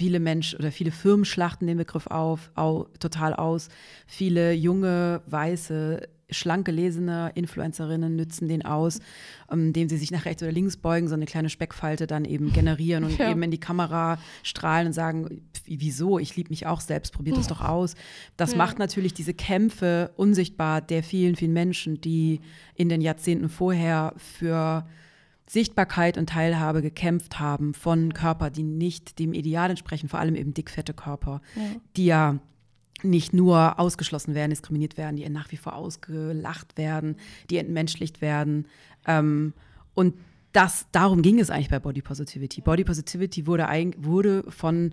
[0.00, 3.68] viele Menschen oder viele Firmen schlachten den Begriff auf, au, total aus.
[4.06, 9.00] Viele junge, weiße, schlank gelesene Influencerinnen nützen den aus,
[9.48, 12.50] um, indem sie sich nach rechts oder links beugen, so eine kleine Speckfalte dann eben
[12.50, 13.30] generieren und ja.
[13.30, 17.46] eben in die Kamera strahlen und sagen, wieso, ich liebe mich auch selbst, probiert es
[17.46, 17.94] doch aus.
[18.38, 18.56] Das ja.
[18.56, 22.40] macht natürlich diese Kämpfe unsichtbar der vielen, vielen Menschen, die
[22.74, 24.86] in den Jahrzehnten vorher für
[25.50, 30.54] Sichtbarkeit und Teilhabe gekämpft haben von Körpern, die nicht dem Ideal entsprechen, vor allem eben
[30.54, 31.62] dickfette Körper, ja.
[31.96, 32.38] die ja
[33.02, 37.16] nicht nur ausgeschlossen werden, diskriminiert werden, die nach wie vor ausgelacht werden,
[37.50, 38.68] die entmenschlicht werden.
[39.08, 39.52] Ähm,
[39.94, 40.14] und
[40.52, 42.60] das, darum ging es eigentlich bei Body Positivity.
[42.60, 44.92] Body Positivity wurde, wurde von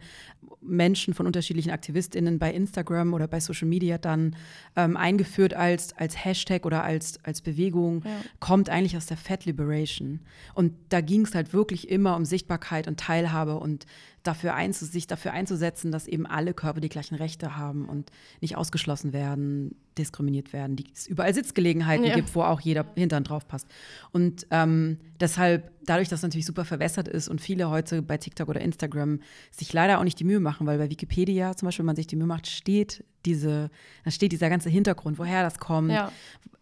[0.61, 4.35] Menschen, von unterschiedlichen AktivistInnen bei Instagram oder bei Social Media dann
[4.75, 8.11] ähm, eingeführt als, als Hashtag oder als, als Bewegung, ja.
[8.39, 10.19] kommt eigentlich aus der Fat Liberation.
[10.53, 13.85] Und da ging es halt wirklich immer um Sichtbarkeit und Teilhabe und
[14.23, 18.57] dafür einzus sich dafür einzusetzen, dass eben alle Körper die gleichen Rechte haben und nicht
[18.57, 22.15] ausgeschlossen werden, diskriminiert werden, die es überall Sitzgelegenheiten ja.
[22.15, 23.67] gibt, wo auch jeder Hintern drauf passt.
[24.11, 28.49] Und ähm, deshalb, dadurch, dass es natürlich super verwässert ist und viele heute bei TikTok
[28.49, 29.19] oder Instagram
[29.51, 32.07] sich leider auch nicht die Mühe machen, weil bei Wikipedia zum Beispiel, wenn man sich
[32.07, 33.69] die Mühe macht, steht diese,
[34.03, 36.11] da steht dieser ganze Hintergrund, woher das kommt, ja.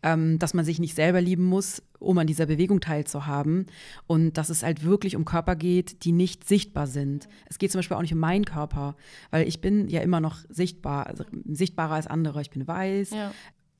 [0.03, 3.67] ähm, dass man sich nicht selber lieben muss, um an dieser Bewegung teilzuhaben
[4.07, 7.29] und dass es halt wirklich um Körper geht, die nicht sichtbar sind.
[7.45, 8.95] Es geht zum Beispiel auch nicht um meinen Körper,
[9.31, 12.41] weil ich bin ja immer noch sichtbar, also sichtbarer als andere.
[12.41, 13.31] Ich bin weiß, ja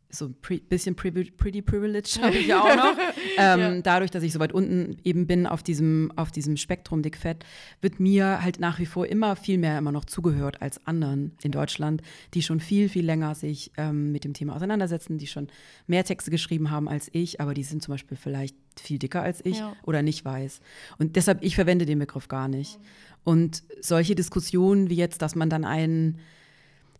[0.10, 0.36] so ein
[0.70, 2.97] bisschen pretty privileged habe ich ja auch noch.
[3.38, 3.82] ähm, ja.
[3.82, 7.45] Dadurch, dass ich so weit unten eben bin auf diesem, auf diesem Spektrum dickfett,
[7.82, 11.51] wird mir halt nach wie vor immer viel mehr immer noch zugehört als anderen in
[11.51, 12.01] Deutschland,
[12.34, 15.47] die schon viel, viel länger sich ähm, mit dem Thema auseinandersetzen, die schon
[15.88, 19.43] mehr Texte geschrieben haben als ich, aber die sind zum Beispiel vielleicht viel dicker als
[19.45, 19.76] ich ja.
[19.84, 20.62] oder nicht weiß.
[20.97, 22.80] Und deshalb, ich verwende den Begriff gar nicht.
[23.24, 26.20] Und solche Diskussionen wie jetzt, dass man dann einen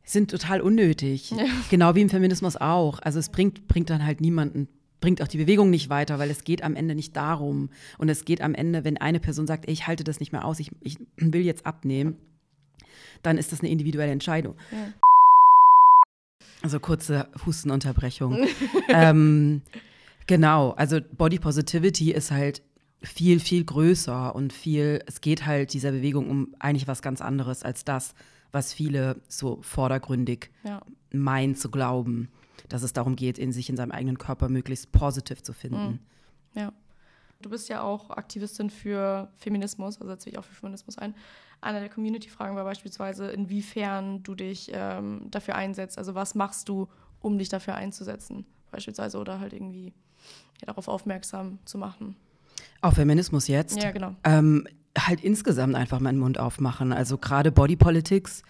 [0.06, 1.32] sind total unnötig.
[1.32, 1.46] Ja.
[1.70, 3.00] Genau wie im Feminismus auch.
[3.00, 4.68] Also es bringt, bringt dann halt niemanden,
[5.02, 7.70] bringt auch die Bewegung nicht weiter, weil es geht am Ende nicht darum.
[7.98, 10.46] Und es geht am Ende, wenn eine Person sagt, ey, ich halte das nicht mehr
[10.46, 12.18] aus, ich, ich will jetzt abnehmen,
[13.24, 14.56] dann ist das eine individuelle Entscheidung.
[14.72, 14.94] Ja.
[16.62, 18.48] Also kurze Hustenunterbrechung.
[18.90, 19.62] ähm,
[20.28, 22.62] genau, also Body Positivity ist halt
[23.02, 27.64] viel, viel größer und viel, es geht halt dieser Bewegung um eigentlich was ganz anderes
[27.64, 28.16] als das,
[28.56, 30.82] was viele so vordergründig ja.
[31.12, 32.30] meinen zu glauben,
[32.70, 36.00] dass es darum geht, in sich in seinem eigenen Körper möglichst positiv zu finden.
[36.54, 36.60] Mhm.
[36.60, 36.74] Ja.
[37.42, 41.14] Du bist ja auch Aktivistin für Feminismus, also setze ich auch für Feminismus ein.
[41.60, 45.98] Eine der Community-Fragen war beispielsweise, inwiefern du dich ähm, dafür einsetzt.
[45.98, 46.88] Also was machst du,
[47.20, 49.94] um dich dafür einzusetzen, beispielsweise, oder halt irgendwie
[50.62, 52.16] ja, darauf aufmerksam zu machen.
[52.80, 53.84] Auf Feminismus jetzt?
[53.84, 54.16] Ja, genau.
[54.24, 54.66] Ähm,
[54.98, 56.94] halt insgesamt einfach meinen Mund aufmachen.
[56.94, 58.44] Also gerade Body Politics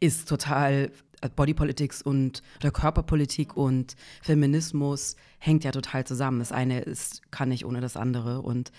[0.00, 0.90] ist total
[1.20, 6.40] äh, Body Politics und oder Körperpolitik und Feminismus hängt ja total zusammen.
[6.40, 8.72] Das eine ist, kann nicht ohne das andere und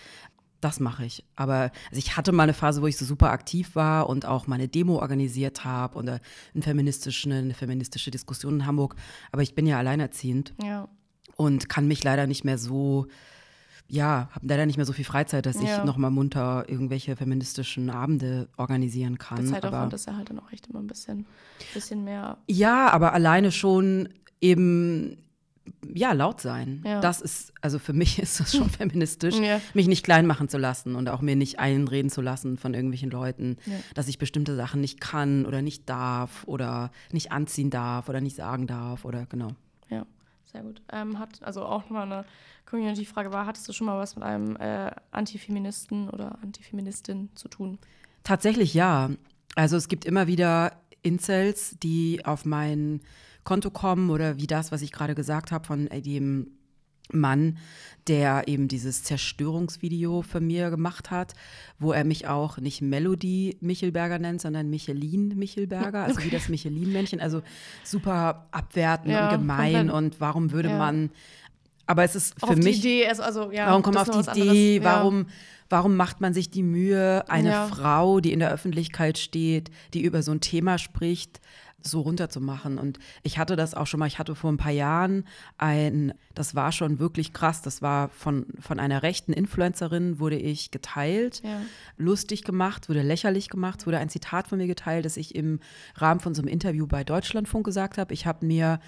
[0.62, 1.26] das mache ich.
[1.36, 4.48] Aber also ich hatte mal eine Phase, wo ich so super aktiv war und auch
[4.48, 6.20] meine Demo organisiert habe oder
[6.54, 8.96] eine feministische, eine feministische Diskussion in Hamburg.
[9.32, 10.88] Aber ich bin ja alleinerziehend ja.
[11.36, 13.08] und kann mich leider nicht mehr so
[13.88, 15.80] ja, habe leider nicht mehr so viel Freizeit, dass ja.
[15.80, 19.44] ich nochmal munter irgendwelche feministischen Abende organisieren kann.
[19.44, 21.26] Der Zeitaufwand ist ja halt dann auch echt immer ein bisschen,
[21.74, 22.38] bisschen mehr.
[22.48, 24.10] Ja, aber alleine schon
[24.42, 25.18] eben
[25.94, 26.82] ja, laut sein.
[26.86, 27.00] Ja.
[27.00, 29.62] Das ist, also für mich ist das schon feministisch, ja.
[29.74, 33.12] mich nicht klein machen zu lassen und auch mir nicht einreden zu lassen von irgendwelchen
[33.12, 33.78] Leuten, ja.
[33.94, 38.36] dass ich bestimmte Sachen nicht kann oder nicht darf oder nicht anziehen darf oder nicht
[38.36, 39.50] sagen darf oder genau.
[39.90, 40.06] Ja,
[40.52, 40.82] sehr gut.
[40.92, 42.26] Ähm, hat also auch nochmal eine
[42.66, 47.78] Community-Frage war, hattest du schon mal was mit einem äh, Antifeministen oder Antifeministin zu tun?
[48.24, 49.10] Tatsächlich ja.
[49.56, 53.02] Also es gibt immer wieder Incels, die auf mein
[53.44, 56.48] Konto kommen oder wie das, was ich gerade gesagt habe von äh, dem
[57.12, 57.58] Mann,
[58.08, 61.34] der eben dieses Zerstörungsvideo von mir gemacht hat,
[61.80, 66.26] wo er mich auch nicht Melody Michelberger nennt, sondern Michelin Michelberger, also okay.
[66.26, 67.42] wie das Michelin-Männchen, also
[67.84, 70.78] super abwertend ja, und gemein und warum würde ja.
[70.78, 71.12] man
[71.86, 72.82] aber es ist für auf mich.
[72.82, 74.78] Die Idee, also, also, ja, warum kommt man auf die Idee?
[74.78, 74.84] Ja.
[74.84, 75.28] Warum,
[75.70, 77.68] warum macht man sich die Mühe, eine ja.
[77.68, 81.42] Frau, die in der Öffentlichkeit steht, die über so ein Thema spricht,
[81.86, 82.78] so runterzumachen.
[82.78, 85.26] Und ich hatte das auch schon mal, ich hatte vor ein paar Jahren
[85.58, 90.72] ein, das war schon wirklich krass, das war von, von einer rechten Influencerin, wurde ich
[90.72, 91.62] geteilt, ja.
[91.98, 95.60] lustig gemacht, wurde lächerlich gemacht, wurde ein Zitat von mir geteilt, das ich im
[95.96, 98.14] Rahmen von so einem Interview bei Deutschlandfunk gesagt habe.
[98.14, 98.80] Ich habe mir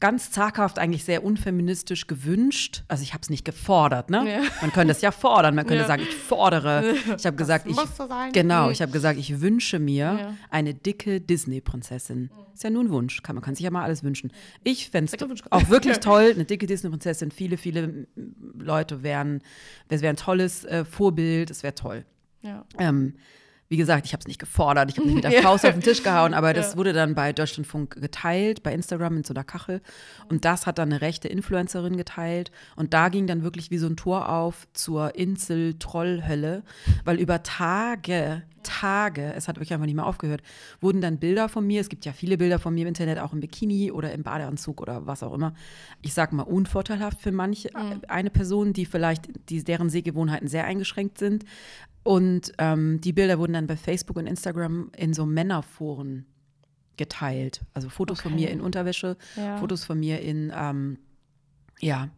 [0.00, 2.84] ganz zaghaft, eigentlich sehr unfeministisch gewünscht.
[2.88, 4.30] Also ich habe es nicht gefordert, ne?
[4.30, 4.42] Ja.
[4.60, 5.86] Man könnte es ja fordern, man könnte ja.
[5.86, 6.94] sagen, ich fordere.
[7.16, 7.76] Ich habe gesagt, ich
[8.32, 10.34] genau, ich habe gesagt, ich wünsche mir ja.
[10.50, 12.30] eine dicke Disney-Prinzessin.
[12.52, 14.30] Ist ja nur ein Wunsch, kann, man kann sich ja mal alles wünschen.
[14.62, 17.30] Ich fände es auch wirklich toll, eine dicke Disney-Prinzessin.
[17.30, 18.06] Viele, viele
[18.58, 19.40] Leute wären,
[19.88, 22.04] es wäre ein tolles äh, Vorbild, es wäre toll.
[22.42, 22.66] Ja.
[22.78, 23.14] Ähm,
[23.74, 25.82] wie gesagt, ich habe es nicht gefordert, ich habe nicht mit der Faust auf den
[25.82, 26.76] Tisch gehauen, aber das ja.
[26.76, 29.82] wurde dann bei Deutschlandfunk geteilt, bei Instagram in so einer Kachel.
[30.28, 32.52] Und das hat dann eine rechte Influencerin geteilt.
[32.76, 36.62] Und da ging dann wirklich wie so ein Tor auf zur Insel-Trollhölle,
[37.04, 40.42] weil über Tage, Tage, es hat wirklich einfach nicht mehr aufgehört,
[40.80, 43.32] wurden dann Bilder von mir, es gibt ja viele Bilder von mir im Internet, auch
[43.32, 45.52] im Bikini oder im Badeanzug oder was auch immer.
[46.00, 48.02] Ich sag mal unvorteilhaft für manche, mhm.
[48.06, 51.44] eine Person, die vielleicht, die, deren Sehgewohnheiten sehr eingeschränkt sind.
[52.04, 56.26] Und ähm, die Bilder wurden dann bei Facebook und Instagram in so Männerforen
[56.96, 57.62] geteilt.
[57.72, 58.28] Also Fotos okay.
[58.28, 59.56] von mir in Unterwäsche, ja.
[59.56, 60.98] Fotos von mir in, ähm,
[61.80, 62.10] ja,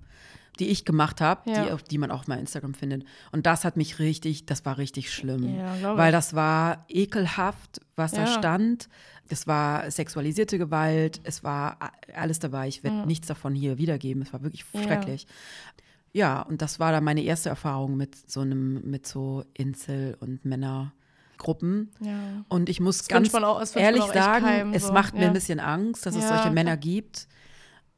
[0.58, 1.76] die ich gemacht habe, ja.
[1.76, 3.04] die, die man auch mal Instagram findet.
[3.30, 5.56] Und das hat mich richtig, das war richtig schlimm.
[5.56, 8.88] Ja, weil das war ekelhaft, was da stand.
[9.28, 11.78] Das war sexualisierte Gewalt, es war
[12.14, 12.68] alles dabei.
[12.68, 14.22] Ich werde nichts davon hier wiedergeben.
[14.22, 15.26] Es war wirklich schrecklich.
[16.16, 20.46] Ja, und das war dann meine erste Erfahrung mit so einem, mit so Insel- und
[20.46, 21.90] Männergruppen.
[22.00, 22.42] Ja.
[22.48, 24.94] Und ich muss das ganz auch, ehrlich sagen, keinem, es so.
[24.94, 25.26] macht mir ja.
[25.26, 27.28] ein bisschen Angst, dass es solche Männer gibt.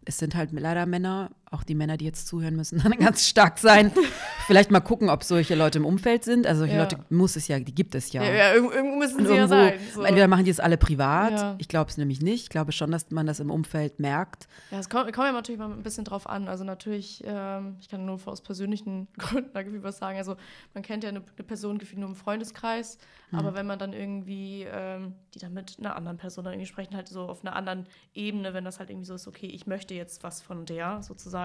[0.04, 3.59] Es sind halt leider Männer, auch die Männer, die jetzt zuhören müssen, dann ganz stark
[3.59, 3.92] sein.
[4.46, 6.46] Vielleicht mal gucken, ob solche Leute im Umfeld sind.
[6.46, 6.82] Also solche ja.
[6.82, 8.22] Leute muss es ja, die gibt es ja.
[8.22, 9.80] Ja, ja irgendwo müssen sie irgendwo, ja sein.
[9.94, 10.03] So.
[10.03, 11.32] Entweder machen die es alle privat.
[11.32, 11.55] Ja.
[11.59, 12.44] Ich glaube es nämlich nicht.
[12.44, 14.49] Ich glaube schon, dass man das im Umfeld merkt.
[14.70, 16.49] Ja, es kommt, kommt ja natürlich mal ein bisschen drauf an.
[16.49, 20.18] Also natürlich, ähm, ich kann nur aus persönlichen Gründen da was sagen.
[20.18, 20.36] Also
[20.74, 22.99] man kennt ja eine, eine Person gefühlt nur im Freundeskreis.
[23.30, 23.38] Mhm.
[23.38, 26.94] Aber wenn man dann irgendwie, ähm, die dann mit einer anderen Person dann irgendwie sprechen,
[26.94, 29.94] halt so auf einer anderen Ebene, wenn das halt irgendwie so ist, okay, ich möchte
[29.94, 31.38] jetzt was von der sozusagen,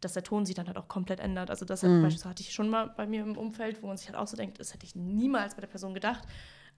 [0.00, 1.50] dass der Ton sich dann halt auch komplett ändert.
[1.50, 2.02] Also das mhm.
[2.02, 4.36] beispielsweise hatte ich schon mal bei mir im Umfeld, wo man sich halt auch so
[4.36, 6.24] denkt, das hätte ich niemals bei der Person gedacht.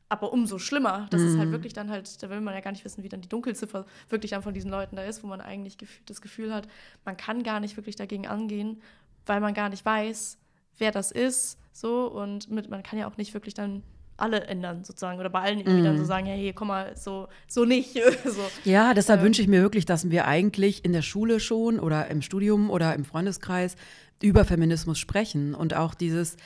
[0.08, 1.28] Aber umso schlimmer, dass mhm.
[1.28, 3.28] es halt wirklich dann halt, da will man ja gar nicht wissen, wie dann die
[3.28, 5.76] Dunkelziffer wirklich dann von diesen Leuten da ist, wo man eigentlich
[6.06, 6.68] das Gefühl hat,
[7.04, 8.80] man kann gar nicht wirklich dagegen angehen,
[9.26, 10.38] weil man gar nicht weiß,
[10.78, 13.82] wer das ist, so und mit, man kann ja auch nicht wirklich dann
[14.16, 15.84] alle ändern sozusagen oder bei allen irgendwie mm.
[15.84, 16.06] dann so mhm.
[16.06, 17.94] sagen, ja, hier, komm mal, so, so nicht.
[18.24, 18.40] so.
[18.64, 19.26] Ja, deshalb ähm.
[19.26, 22.94] wünsche ich mir wirklich, dass wir eigentlich in der Schule schon oder im Studium oder
[22.94, 23.76] im Freundeskreis
[24.22, 26.36] über Feminismus sprechen und auch dieses,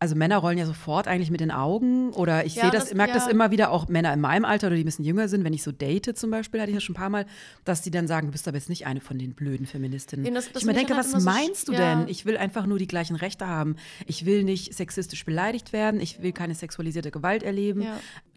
[0.00, 2.94] also Männer rollen ja sofort eigentlich mit den Augen oder ich ja, sehe das, das
[2.94, 3.18] merke ja.
[3.18, 5.52] das immer wieder auch Männer in meinem Alter oder die ein bisschen jünger sind, wenn
[5.52, 7.26] ich so date zum Beispiel, hatte ich das schon ein paar Mal,
[7.66, 10.24] dass die dann sagen, du bist aber jetzt nicht eine von den blöden Feministinnen.
[10.24, 12.08] Nee, das, das ich mir denke, was meinst so, du denn?
[12.08, 13.76] Ich will einfach nur die gleichen Rechte haben.
[14.06, 16.00] Ich will nicht sexistisch beleidigt werden.
[16.00, 17.86] Ich will keine sexualisierte Gewalt erleben.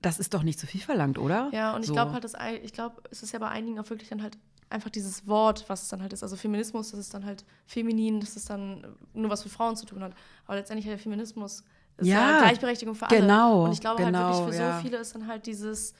[0.02, 1.50] Das ist doch nicht zu viel verlangt, oder?
[1.54, 1.94] Ja, und ich so.
[1.94, 4.38] glaube halt, dass, ich glaube, es ist ja bei einigen auch wirklich dann halt
[4.74, 6.24] einfach dieses Wort, was es dann halt ist.
[6.24, 9.86] Also Feminismus, das ist dann halt feminin, das ist dann nur was für Frauen zu
[9.86, 10.14] tun hat.
[10.46, 11.64] Aber letztendlich halt der Feminismus
[11.98, 13.20] ist ja, ja Gleichberechtigung für alle.
[13.20, 13.66] Genau.
[13.66, 14.78] Und ich glaube genau, halt wirklich für ja.
[14.78, 15.94] so viele ist dann halt dieses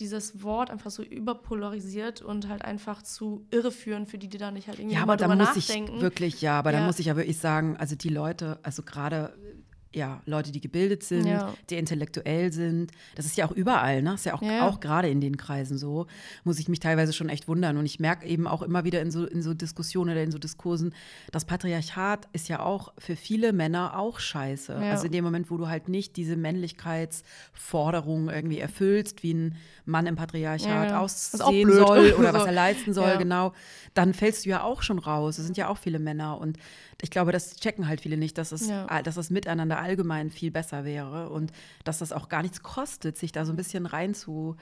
[0.00, 4.66] dieses Wort einfach so überpolarisiert und halt einfach zu irreführend für die, die da nicht
[4.66, 5.96] halt irgendwie ja, aber da muss nachdenken.
[5.96, 6.80] ich wirklich, ja, aber ja.
[6.80, 9.32] da muss ich ja wirklich sagen, also die Leute, also gerade
[9.94, 11.54] ja, Leute, die gebildet sind, ja.
[11.70, 12.90] die intellektuell sind.
[13.14, 14.10] Das ist ja auch überall, ne?
[14.10, 14.66] Das ist ja auch, ja.
[14.68, 16.06] auch gerade in den Kreisen so.
[16.42, 17.76] Muss ich mich teilweise schon echt wundern.
[17.76, 20.38] Und ich merke eben auch immer wieder in so, in so Diskussionen oder in so
[20.38, 20.94] Diskursen,
[21.30, 24.72] das Patriarchat ist ja auch für viele Männer auch scheiße.
[24.72, 24.90] Ja.
[24.90, 30.06] Also in dem Moment, wo du halt nicht diese Männlichkeitsforderung irgendwie erfüllst, wie ein Mann
[30.06, 33.52] im Patriarchat aussehen soll oder was er leisten soll, genau,
[33.94, 35.38] dann fällst du ja auch schon raus.
[35.38, 36.38] Es sind ja auch viele Männer.
[36.38, 36.58] Und
[37.02, 38.68] ich glaube, das checken halt viele nicht, dass es,
[39.02, 41.52] dass das Miteinander allgemein viel besser wäre und
[41.84, 44.56] dass das auch gar nichts kostet, sich da so ein bisschen rein zu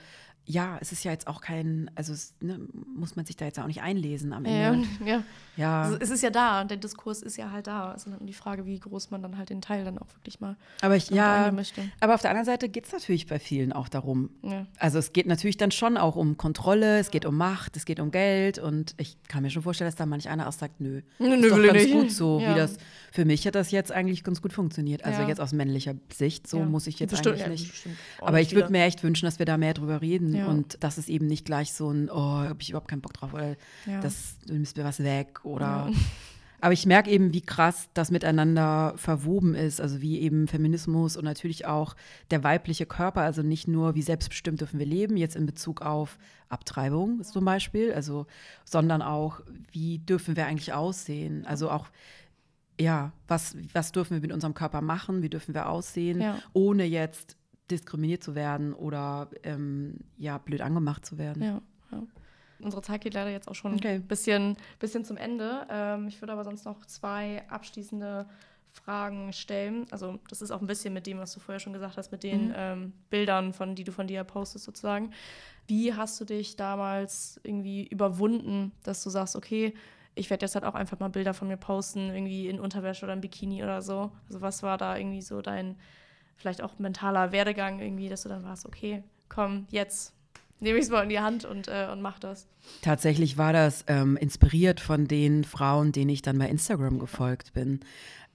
[0.44, 2.60] ja, es ist ja jetzt auch kein, also es, ne,
[2.94, 4.86] muss man sich da jetzt auch nicht einlesen am Ende.
[5.04, 5.22] Ja, ja.
[5.56, 5.82] ja.
[5.82, 7.94] Also es ist ja da, der Diskurs ist ja halt da.
[7.94, 10.40] Es ist dann die Frage, wie groß man dann halt den Teil dann auch wirklich
[10.40, 11.52] mal aber ich, ja,
[12.00, 14.30] Aber auf der anderen Seite geht es natürlich bei vielen auch darum.
[14.42, 14.66] Ja.
[14.78, 18.00] Also es geht natürlich dann schon auch um Kontrolle, es geht um Macht, es geht
[18.00, 21.02] um Geld und ich kann mir schon vorstellen, dass da manch einer auch sagt, nö,
[21.18, 22.50] nö, ist doch ganz gut so, ja.
[22.50, 22.78] wie das,
[23.12, 25.04] für mich hat das jetzt eigentlich ganz gut funktioniert.
[25.04, 27.96] Also jetzt aus männlicher Sicht, so muss ich jetzt bestimmt, eigentlich nicht.
[28.20, 30.46] Aber ich würde mir echt wünschen, dass wir da mehr drüber reden ja.
[30.46, 33.34] und das ist eben nicht gleich so ein, oh, habe ich überhaupt keinen Bock drauf
[33.34, 33.56] oder
[33.86, 34.00] ja.
[34.00, 35.88] das, du nimmst mir was weg oder.
[35.90, 35.92] Ja.
[36.62, 41.24] Aber ich merke eben, wie krass das miteinander verwoben ist, also wie eben Feminismus und
[41.24, 41.96] natürlich auch
[42.30, 46.18] der weibliche Körper, also nicht nur, wie selbstbestimmt dürfen wir leben, jetzt in Bezug auf
[46.48, 48.26] Abtreibung zum Beispiel, also,
[48.64, 49.40] sondern auch,
[49.72, 51.88] wie dürfen wir eigentlich aussehen, also auch
[52.80, 56.38] ja, was, was dürfen wir mit unserem Körper machen, wie dürfen wir aussehen, ja.
[56.52, 57.36] ohne jetzt
[57.70, 61.42] diskriminiert zu werden oder ähm, ja, blöd angemacht zu werden.
[61.42, 62.02] Ja, ja.
[62.60, 63.94] Unsere Zeit geht leider jetzt auch schon okay.
[63.94, 65.66] ein bisschen, bisschen zum Ende.
[65.68, 68.26] Ähm, ich würde aber sonst noch zwei abschließende
[68.72, 69.86] Fragen stellen.
[69.90, 72.22] Also das ist auch ein bisschen mit dem, was du vorher schon gesagt hast, mit
[72.22, 72.54] den mhm.
[72.56, 75.12] ähm, Bildern, von, die du von dir postest sozusagen.
[75.66, 79.74] Wie hast du dich damals irgendwie überwunden, dass du sagst, okay,
[80.14, 83.14] ich werde jetzt halt auch einfach mal Bilder von mir posten, irgendwie in Unterwäsche oder
[83.14, 84.10] in Bikini oder so.
[84.26, 85.76] Also was war da irgendwie so dein,
[86.42, 90.12] vielleicht auch mentaler Werdegang irgendwie, dass du dann warst, okay, komm, jetzt
[90.60, 92.46] nehme ich es mal in die Hand und, äh, und mach das.
[92.82, 97.80] Tatsächlich war das ähm, inspiriert von den Frauen, denen ich dann bei Instagram gefolgt bin.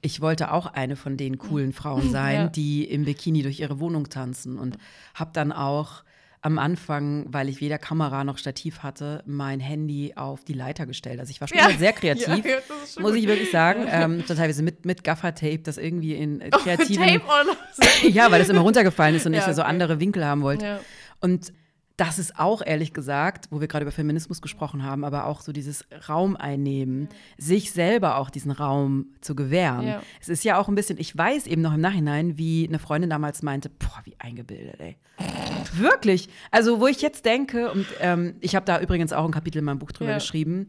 [0.01, 2.47] Ich wollte auch eine von den coolen Frauen sein, ja.
[2.47, 4.77] die im Bikini durch ihre Wohnung tanzen und
[5.13, 6.03] habe dann auch
[6.41, 11.19] am Anfang, weil ich weder Kamera noch Stativ hatte, mein Handy auf die Leiter gestellt.
[11.19, 11.69] Also ich war schon ja.
[11.71, 12.57] sehr kreativ, ja,
[12.99, 13.85] muss ich wirklich sagen.
[13.89, 17.21] Ähm, teilweise mit, mit Gaffer-Tape, das irgendwie in äh, kreativen...
[17.27, 20.79] Oh, ja, weil das immer runtergefallen ist und ja, ich so andere Winkel haben wollte.
[21.21, 21.51] Und
[21.97, 25.51] das ist auch ehrlich gesagt, wo wir gerade über Feminismus gesprochen haben, aber auch so
[25.51, 29.87] dieses Raum einnehmen, sich selber auch diesen Raum zu gewähren.
[29.87, 30.03] Ja.
[30.21, 33.09] Es ist ja auch ein bisschen, ich weiß eben noch im Nachhinein, wie eine Freundin
[33.09, 34.97] damals meinte, boah, wie eingebildet, ey.
[35.73, 36.29] Wirklich.
[36.51, 39.65] Also, wo ich jetzt denke, und ähm, ich habe da übrigens auch ein Kapitel in
[39.65, 40.17] meinem Buch drüber ja.
[40.17, 40.67] geschrieben,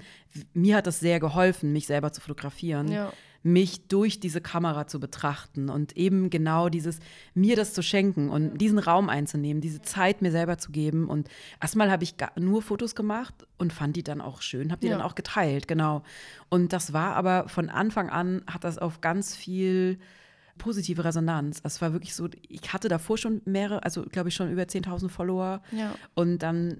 [0.54, 2.88] mir hat das sehr geholfen, mich selber zu fotografieren.
[2.90, 3.12] Ja
[3.42, 6.98] mich durch diese Kamera zu betrachten und eben genau dieses,
[7.34, 11.08] mir das zu schenken und diesen Raum einzunehmen, diese Zeit mir selber zu geben.
[11.08, 11.28] Und
[11.60, 14.96] erstmal habe ich nur Fotos gemacht und fand die dann auch schön, habe die ja.
[14.96, 16.02] dann auch geteilt, genau.
[16.48, 19.98] Und das war aber von Anfang an, hat das auf ganz viel
[20.58, 21.60] positive Resonanz.
[21.62, 25.08] Es war wirklich so, ich hatte davor schon mehrere, also glaube ich schon über 10.000
[25.08, 25.62] Follower.
[25.70, 25.94] Ja.
[26.14, 26.78] Und dann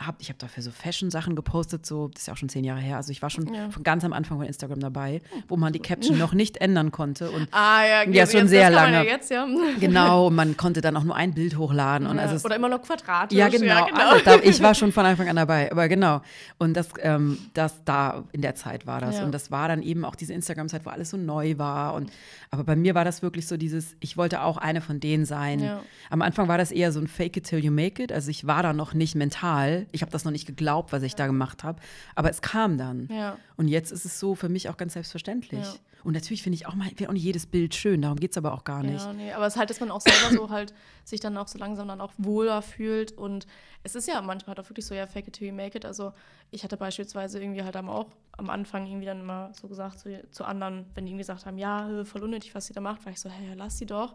[0.00, 2.80] habe ich habe dafür so Fashion-Sachen gepostet, so, das ist ja auch schon zehn Jahre
[2.80, 2.96] her.
[2.96, 3.70] Also ich war schon ja.
[3.70, 7.30] von ganz am Anfang von Instagram dabei, wo man die Caption noch nicht ändern konnte.
[7.30, 8.96] Und ah, ja, ja schon jetzt, sehr lange.
[8.96, 9.46] Ja jetzt, ja.
[9.78, 12.06] Genau, man konnte dann auch nur ein Bild hochladen.
[12.06, 13.36] Und also es, Oder immer noch quadratisch.
[13.36, 13.86] Ja, genau.
[13.86, 14.10] Genau.
[14.10, 16.22] Also, da, ich war schon von Anfang an dabei, aber genau.
[16.58, 19.20] Und das, ähm, das da in der Zeit war das.
[19.20, 21.94] Und das war dann eben auch diese Instagram-Zeit, wo alles so neu war.
[21.94, 22.10] Und
[22.50, 25.70] aber bei mir war das wirklich so dieses, ich wollte auch eine von denen sein.
[26.08, 28.12] Am Anfang war das eher so ein Fake it till you make it.
[28.12, 31.14] Also ich war da noch nicht mental ich habe das noch nicht geglaubt, was ich
[31.14, 31.80] da gemacht habe.
[32.14, 33.08] Aber es kam dann.
[33.10, 33.36] Ja.
[33.56, 35.64] Und jetzt ist es so für mich auch ganz selbstverständlich.
[35.64, 35.74] Ja.
[36.02, 38.54] Und natürlich finde ich auch mal, auch nicht jedes Bild schön, darum geht es aber
[38.54, 39.04] auch gar nicht.
[39.04, 40.72] Ja, nee, aber es ist halt, dass man auch selber so halt
[41.04, 43.12] sich dann auch so langsam dann auch wohler fühlt.
[43.12, 43.46] Und
[43.82, 45.84] es ist ja manchmal halt auch wirklich so, ja, fake it till you make it.
[45.84, 46.12] Also
[46.50, 50.44] ich hatte beispielsweise irgendwie halt auch am Anfang irgendwie dann immer so gesagt zu, zu
[50.44, 53.20] anderen, wenn die irgendwie gesagt haben, ja, voll unnötig, was sie da macht, war ich
[53.20, 54.14] so, hey, lass sie doch.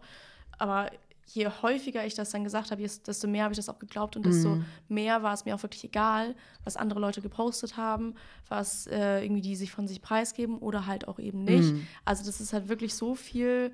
[0.58, 0.90] Aber
[1.26, 4.24] je häufiger ich das dann gesagt habe, desto mehr habe ich das auch geglaubt und
[4.24, 4.64] desto mhm.
[4.88, 8.14] mehr war es mir auch wirklich egal, was andere Leute gepostet haben,
[8.48, 11.72] was äh, irgendwie die sich von sich preisgeben oder halt auch eben nicht.
[11.72, 11.86] Mhm.
[12.04, 13.72] Also das ist halt wirklich so viel,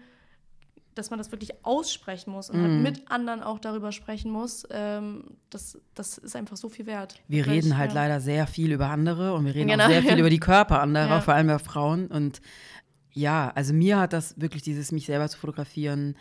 [0.94, 2.84] dass man das wirklich aussprechen muss und halt mhm.
[2.84, 4.66] halt mit anderen auch darüber sprechen muss.
[4.70, 7.20] Ähm, das, das ist einfach so viel wert.
[7.28, 8.02] Wir reden halt ja.
[8.02, 9.84] leider sehr viel über andere und wir reden genau.
[9.84, 11.20] auch sehr viel über die Körper anderer, ja.
[11.20, 12.06] vor allem bei Frauen.
[12.06, 12.40] Und
[13.12, 16.16] ja, also mir hat das wirklich dieses mich selber zu fotografieren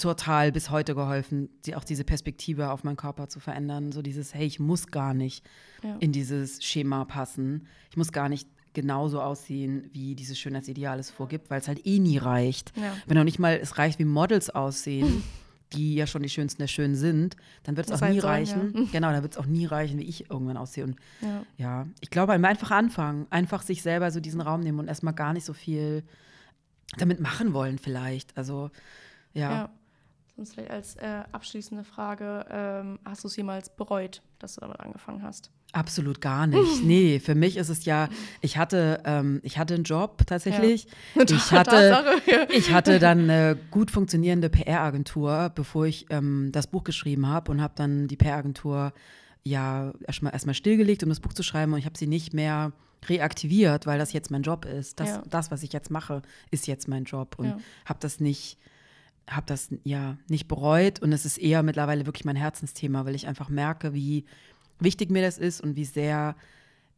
[0.00, 3.92] total bis heute geholfen, die, auch diese Perspektive auf meinen Körper zu verändern.
[3.92, 5.44] So dieses, hey, ich muss gar nicht
[5.82, 5.96] ja.
[6.00, 7.66] in dieses Schema passen.
[7.90, 11.98] Ich muss gar nicht genauso aussehen, wie dieses Schönheitsideal es vorgibt, weil es halt eh
[11.98, 12.76] nie reicht.
[12.76, 12.96] Ja.
[13.06, 15.22] Wenn auch nicht mal es reicht, wie Models aussehen,
[15.72, 18.72] die ja schon die Schönsten der Schönen sind, dann wird es auch nie sollen, reichen.
[18.74, 18.84] Ja.
[18.92, 20.84] Genau, dann wird es auch nie reichen, wie ich irgendwann aussehe.
[20.84, 24.88] Und ja, ja ich glaube, einfach anfangen, einfach sich selber so diesen Raum nehmen und
[24.88, 26.02] erstmal gar nicht so viel
[26.96, 28.36] damit machen wollen, vielleicht.
[28.36, 28.70] Also,
[29.32, 29.70] ja.
[30.40, 34.80] Sonst vielleicht als äh, abschließende Frage: ähm, Hast du es jemals bereut, dass du damit
[34.80, 35.50] angefangen hast?
[35.72, 36.82] Absolut gar nicht.
[36.82, 38.08] nee, für mich ist es ja,
[38.40, 40.86] ich hatte, ähm, ich hatte einen Job tatsächlich.
[41.14, 41.24] Ja.
[41.28, 47.26] Ich, hatte, ich hatte dann eine gut funktionierende PR-Agentur, bevor ich ähm, das Buch geschrieben
[47.26, 48.94] habe und habe dann die PR-Agentur
[49.42, 52.72] ja erstmal erstmal stillgelegt, um das Buch zu schreiben und ich habe sie nicht mehr
[53.10, 55.00] reaktiviert, weil das jetzt mein Job ist.
[55.00, 55.22] Das, ja.
[55.28, 57.58] das was ich jetzt mache, ist jetzt mein Job und ja.
[57.84, 58.56] habe das nicht
[59.28, 63.26] habe das ja nicht bereut und es ist eher mittlerweile wirklich mein Herzensthema, weil ich
[63.28, 64.24] einfach merke, wie
[64.78, 66.36] wichtig mir das ist und wie sehr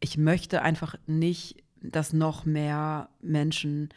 [0.00, 3.90] ich möchte einfach nicht, dass noch mehr Menschen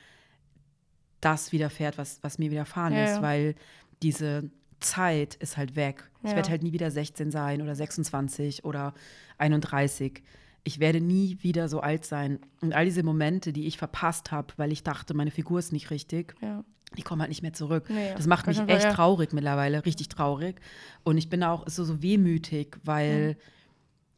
[1.22, 3.22] das widerfährt, was, was mir widerfahren ja, ist, ja.
[3.22, 3.56] weil
[4.04, 4.50] diese
[4.80, 6.10] Zeit ist halt weg.
[6.22, 6.30] Ja.
[6.30, 8.94] Ich werde halt nie wieder 16 sein oder 26 oder
[9.38, 10.22] 31.
[10.64, 12.40] Ich werde nie wieder so alt sein.
[12.62, 15.90] Und all diese Momente, die ich verpasst habe, weil ich dachte, meine Figur ist nicht
[15.90, 16.64] richtig, ja
[16.98, 17.86] die kommen halt nicht mehr zurück.
[17.90, 20.60] Nee, das macht mich echt traurig mittlerweile, richtig traurig.
[21.04, 23.36] Und ich bin auch so, so wehmütig, weil mhm.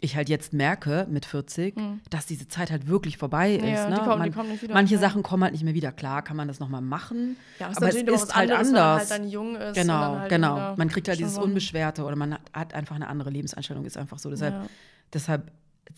[0.01, 2.01] ich halt jetzt merke mit 40, mhm.
[2.09, 3.63] dass diese Zeit halt wirklich vorbei ist.
[3.63, 3.95] Ja, ne?
[3.95, 5.01] die kommen, Man, kommen nicht wieder, manche ja.
[5.01, 5.91] Sachen kommen halt nicht mehr wieder.
[5.91, 9.09] Klar kann man das nochmal machen, ja, aber es ist halt anderes, anders.
[9.09, 10.75] Wenn man halt jung ist genau, halt genau.
[10.75, 14.29] Man kriegt halt dieses Unbeschwerte oder man hat einfach eine andere Lebenseinstellung, ist einfach so.
[14.29, 14.69] Deshalb,
[15.13, 15.51] deshalb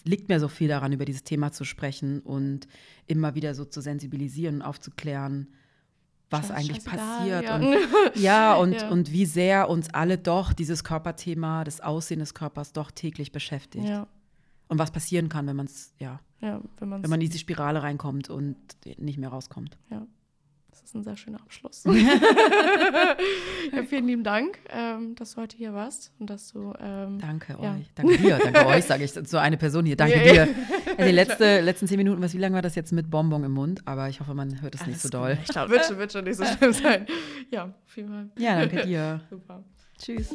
[0.03, 2.67] liegt mir so viel daran, über dieses Thema zu sprechen und
[3.07, 5.47] immer wieder so zu sensibilisieren und aufzuklären,
[6.29, 7.43] was eigentlich passiert.
[7.43, 7.75] Ja, und,
[8.15, 8.89] ja, und, ja.
[8.89, 13.87] und wie sehr uns alle doch dieses Körperthema, das Aussehen des Körpers doch täglich beschäftigt.
[13.87, 14.07] Ja.
[14.67, 17.81] Und was passieren kann, wenn man es, ja, ja wenn, wenn man in diese Spirale
[17.81, 18.57] reinkommt und
[18.97, 19.77] nicht mehr rauskommt.
[19.89, 20.05] Ja.
[20.81, 21.83] Das ist ein sehr schöner Abschluss.
[23.71, 26.73] ja, vielen lieben Dank, ähm, dass du heute hier warst und dass du.
[26.79, 27.75] Ähm, danke ja.
[27.75, 27.91] euch.
[27.95, 28.39] Danke dir.
[28.41, 29.97] Danke euch, sage ich zu einer Person hier.
[29.97, 30.47] Danke dir.
[30.97, 33.51] Also die letzte, letzten zehn Minuten, was, wie lange war das jetzt mit Bonbon im
[33.51, 33.81] Mund?
[33.85, 35.37] Aber ich hoffe, man hört es nicht so doll.
[35.43, 37.05] Ich glaube, wird schon, wird schon nicht so schlimm sein.
[37.51, 38.31] Ja, vielen Dank.
[38.39, 39.21] Ja, danke dir.
[39.29, 39.63] Super.
[39.97, 40.33] Tschüss.